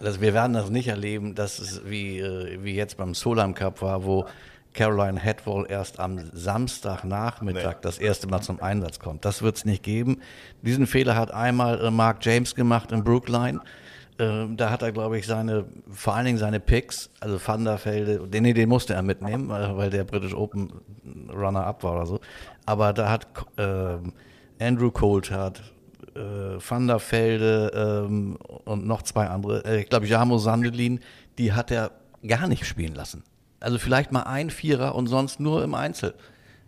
[0.00, 3.82] das, wir werden das nicht erleben, dass es wie, äh, wie jetzt beim Solheim Cup
[3.82, 4.26] war, wo
[4.72, 7.80] Caroline Hedwall erst am Samstagnachmittag nee.
[7.82, 9.24] das erste Mal zum Einsatz kommt.
[9.24, 10.20] Das wird es nicht geben.
[10.62, 13.60] Diesen Fehler hat einmal äh, Mark James gemacht in Brookline.
[14.18, 18.44] Äh, da hat er, glaube ich, seine, vor allen Dingen seine Picks, also Vanderfelde, den,
[18.44, 20.72] den musste er mitnehmen, weil der British Open
[21.30, 22.20] Runner-up war oder so.
[22.66, 23.98] Aber da hat äh,
[24.64, 25.62] Andrew Coulthard,
[26.14, 31.00] äh, Van der Velde ähm, und noch zwei andere, äh, ich glaube Jamo Sandelin,
[31.38, 31.90] die hat er
[32.26, 33.24] gar nicht spielen lassen.
[33.62, 36.14] Also vielleicht mal ein Vierer und sonst nur im Einzel.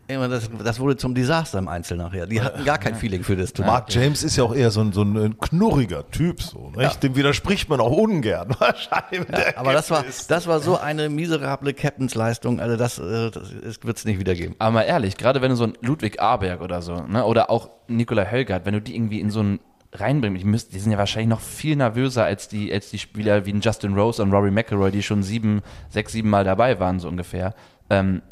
[0.06, 2.26] Das, das wurde zum Desaster im Einzel nachher.
[2.26, 3.72] Die hatten gar kein Feeling für das Turnier.
[3.72, 6.82] Mark James ist ja auch eher so ein, so ein knurriger Typ, so, nicht?
[6.82, 6.90] Ja.
[6.90, 9.26] Dem widerspricht man auch ungern wahrscheinlich.
[9.30, 13.96] Ja, aber das war, das war so eine miserable Captainsleistung, also das, äh, das wird
[13.96, 14.54] es nicht wieder geben.
[14.58, 17.70] Aber mal ehrlich, gerade wenn du so ein Ludwig Aberg oder so, ne, oder auch
[17.88, 19.60] Nikolai Hölgert, wenn du die irgendwie in so ein
[19.94, 20.36] reinbringen.
[20.36, 23.52] Ich müsste, die sind ja wahrscheinlich noch viel nervöser als die, als die Spieler wie
[23.52, 27.08] ein Justin Rose und Rory McIlroy, die schon sieben, sechs, sieben Mal dabei waren, so
[27.08, 27.54] ungefähr.
[27.90, 28.22] Ähm,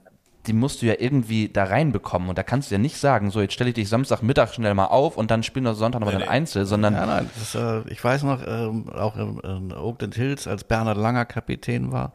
[0.46, 2.28] die musst du ja irgendwie da reinbekommen.
[2.28, 4.86] Und da kannst du ja nicht sagen, so jetzt stelle ich dich Samstagmittag schnell mal
[4.86, 6.94] auf und dann spielen wir Sonntag nochmal nee, den Einzel, sondern.
[6.94, 10.98] Ja, nein, ist, äh, ich weiß noch, äh, auch in, in Oakland Hills, als Bernhard
[10.98, 12.12] Langer Kapitän war.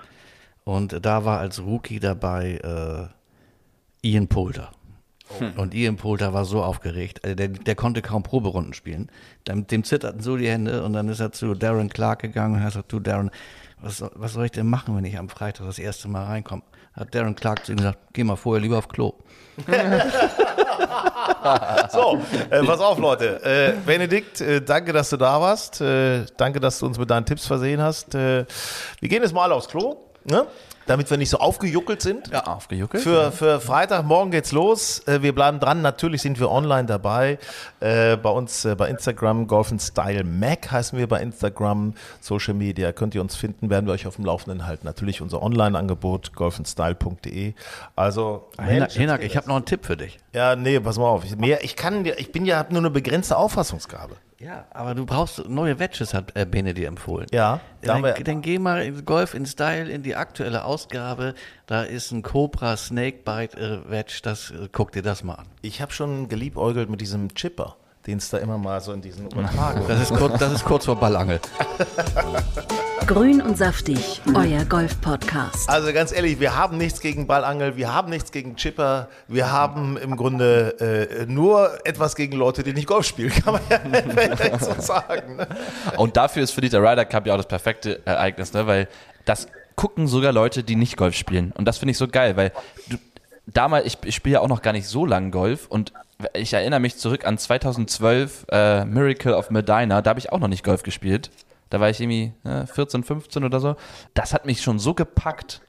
[0.65, 2.59] Und da war als Rookie dabei
[4.03, 4.71] äh, Ian Poulter.
[5.39, 5.53] Hm.
[5.57, 9.09] Und Ian Poulter war so aufgeregt, also der, der konnte kaum Proberunden spielen.
[9.47, 12.61] Dem, dem zitterten so die Hände und dann ist er zu Darren Clark gegangen und
[12.61, 13.29] hat gesagt, du Darren,
[13.81, 16.63] was, was soll ich denn machen, wenn ich am Freitag das erste Mal reinkomme?
[16.93, 19.13] Hat Darren Clark zu ihm gesagt, geh mal vorher lieber auf Klo.
[21.91, 22.19] so,
[22.49, 23.43] äh, pass auf, Leute.
[23.43, 25.81] Äh, Benedikt, äh, danke, dass du da warst.
[25.81, 28.15] Äh, danke, dass du uns mit deinen Tipps versehen hast.
[28.15, 28.45] Äh,
[28.99, 30.06] wir gehen jetzt mal aufs Klo.
[30.27, 30.45] Ne?
[30.87, 32.29] damit wir nicht so aufgejuckelt sind.
[32.29, 33.03] Ja, aufgejuckelt.
[33.03, 33.31] Für, ja.
[33.31, 35.05] für Freitagmorgen geht's los.
[35.05, 35.81] Äh, wir bleiben dran.
[35.81, 37.37] Natürlich sind wir online dabei.
[37.79, 41.93] Äh, bei uns äh, bei Instagram, Golf Style Mac heißen wir bei Instagram.
[42.21, 44.85] Social Media könnt ihr uns finden, werden wir euch auf dem Laufenden halten.
[44.85, 47.53] Natürlich unser Online-Angebot, golfandstyle.de.
[47.95, 50.17] Also, Hinak, Hinak ich habe noch einen Tipp für dich.
[50.33, 51.25] Ja, nee, pass mal auf.
[51.25, 54.15] Ich, mehr, ich kann, ich bin ja nur eine begrenzte Auffassungsgabe.
[54.39, 57.25] Ja, aber du brauchst neue Wedges, hat äh, Bene dir empfohlen.
[57.31, 57.59] Ja.
[57.81, 61.33] Dann, dann geh mal ins Golf in Style in die aktuelle Ausgabe.
[61.65, 64.19] Da ist ein Cobra Snakebite äh, Wedge.
[64.21, 65.47] Das, äh, guck dir das mal an.
[65.61, 67.77] Ich habe schon geliebäugelt mit diesem Chipper
[68.07, 70.85] den es da immer mal so in diesen Übertragungen das ist kurz, Das ist kurz
[70.85, 71.39] vor Ballangel.
[73.05, 75.69] Grün und saftig, euer Golf-Podcast.
[75.69, 79.97] Also ganz ehrlich, wir haben nichts gegen Ballangel, wir haben nichts gegen Chipper, wir haben
[79.97, 84.73] im Grunde äh, nur etwas gegen Leute, die nicht Golf spielen, kann man ja so
[84.81, 85.37] sagen.
[85.37, 85.47] Ne?
[85.97, 88.67] Und dafür ist für die der Ryder Cup ja auch das perfekte Ereignis, ne?
[88.67, 88.87] weil
[89.25, 91.53] das gucken sogar Leute, die nicht Golf spielen.
[91.57, 92.51] Und das finde ich so geil, weil
[92.89, 92.97] du,
[93.47, 95.93] damals, ich, ich spiele ja auch noch gar nicht so lange Golf und
[96.33, 100.47] ich erinnere mich zurück an 2012, äh, Miracle of Medina, da habe ich auch noch
[100.47, 101.31] nicht Golf gespielt.
[101.69, 103.75] Da war ich irgendwie äh, 14, 15 oder so.
[104.13, 105.61] Das hat mich schon so gepackt,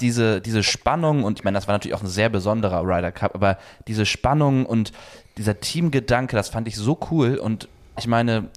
[0.00, 3.34] diese, diese Spannung, und ich meine, das war natürlich auch ein sehr besonderer Ryder Cup,
[3.34, 4.92] aber diese Spannung und
[5.36, 7.36] dieser Teamgedanke, das fand ich so cool.
[7.36, 7.68] Und
[7.98, 8.48] ich meine,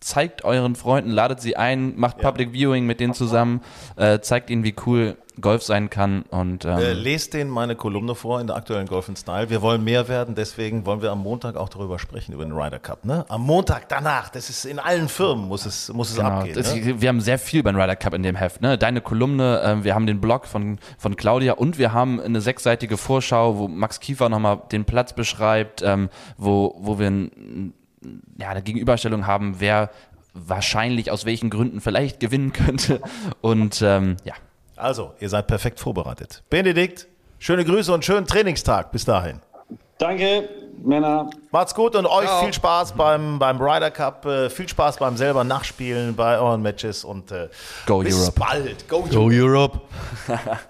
[0.00, 3.60] zeigt euren Freunden, ladet sie ein, macht Public Viewing mit denen zusammen,
[3.96, 6.22] äh, zeigt ihnen, wie cool Golf sein kann.
[6.30, 9.50] Und, ähm, äh, lest denen meine Kolumne vor in der aktuellen Golf in Style.
[9.50, 12.78] Wir wollen mehr werden, deswegen wollen wir am Montag auch darüber sprechen, über den Ryder
[12.78, 13.04] Cup.
[13.04, 13.24] Ne?
[13.28, 16.54] Am Montag danach, das ist in allen Firmen, muss es, muss es genau, abgehen.
[16.54, 17.00] Das, ne?
[17.00, 18.60] Wir haben sehr viel beim Ryder Cup in dem Heft.
[18.60, 18.78] Ne?
[18.78, 22.96] Deine Kolumne, äh, wir haben den Blog von, von Claudia und wir haben eine sechsseitige
[22.96, 27.72] Vorschau, wo Max Kiefer nochmal den Platz beschreibt, ähm, wo, wo wir ein,
[28.38, 29.90] ja, eine Gegenüberstellung haben, wer
[30.32, 33.00] wahrscheinlich aus welchen Gründen vielleicht gewinnen könnte.
[33.40, 34.34] Und ähm, ja,
[34.76, 36.42] also, ihr seid perfekt vorbereitet.
[36.50, 37.06] Benedikt,
[37.38, 38.92] schöne Grüße und schönen Trainingstag.
[38.92, 39.40] Bis dahin.
[39.98, 40.48] Danke,
[40.82, 41.28] Männer.
[41.50, 42.42] Macht's gut und euch Ciao.
[42.44, 47.04] viel Spaß beim, beim Ryder Cup, äh, viel Spaß beim selber Nachspielen bei euren Matches
[47.04, 47.48] und äh,
[47.84, 48.40] Go bis Europe.
[48.40, 48.88] bald.
[48.88, 49.80] Go, Go Europe.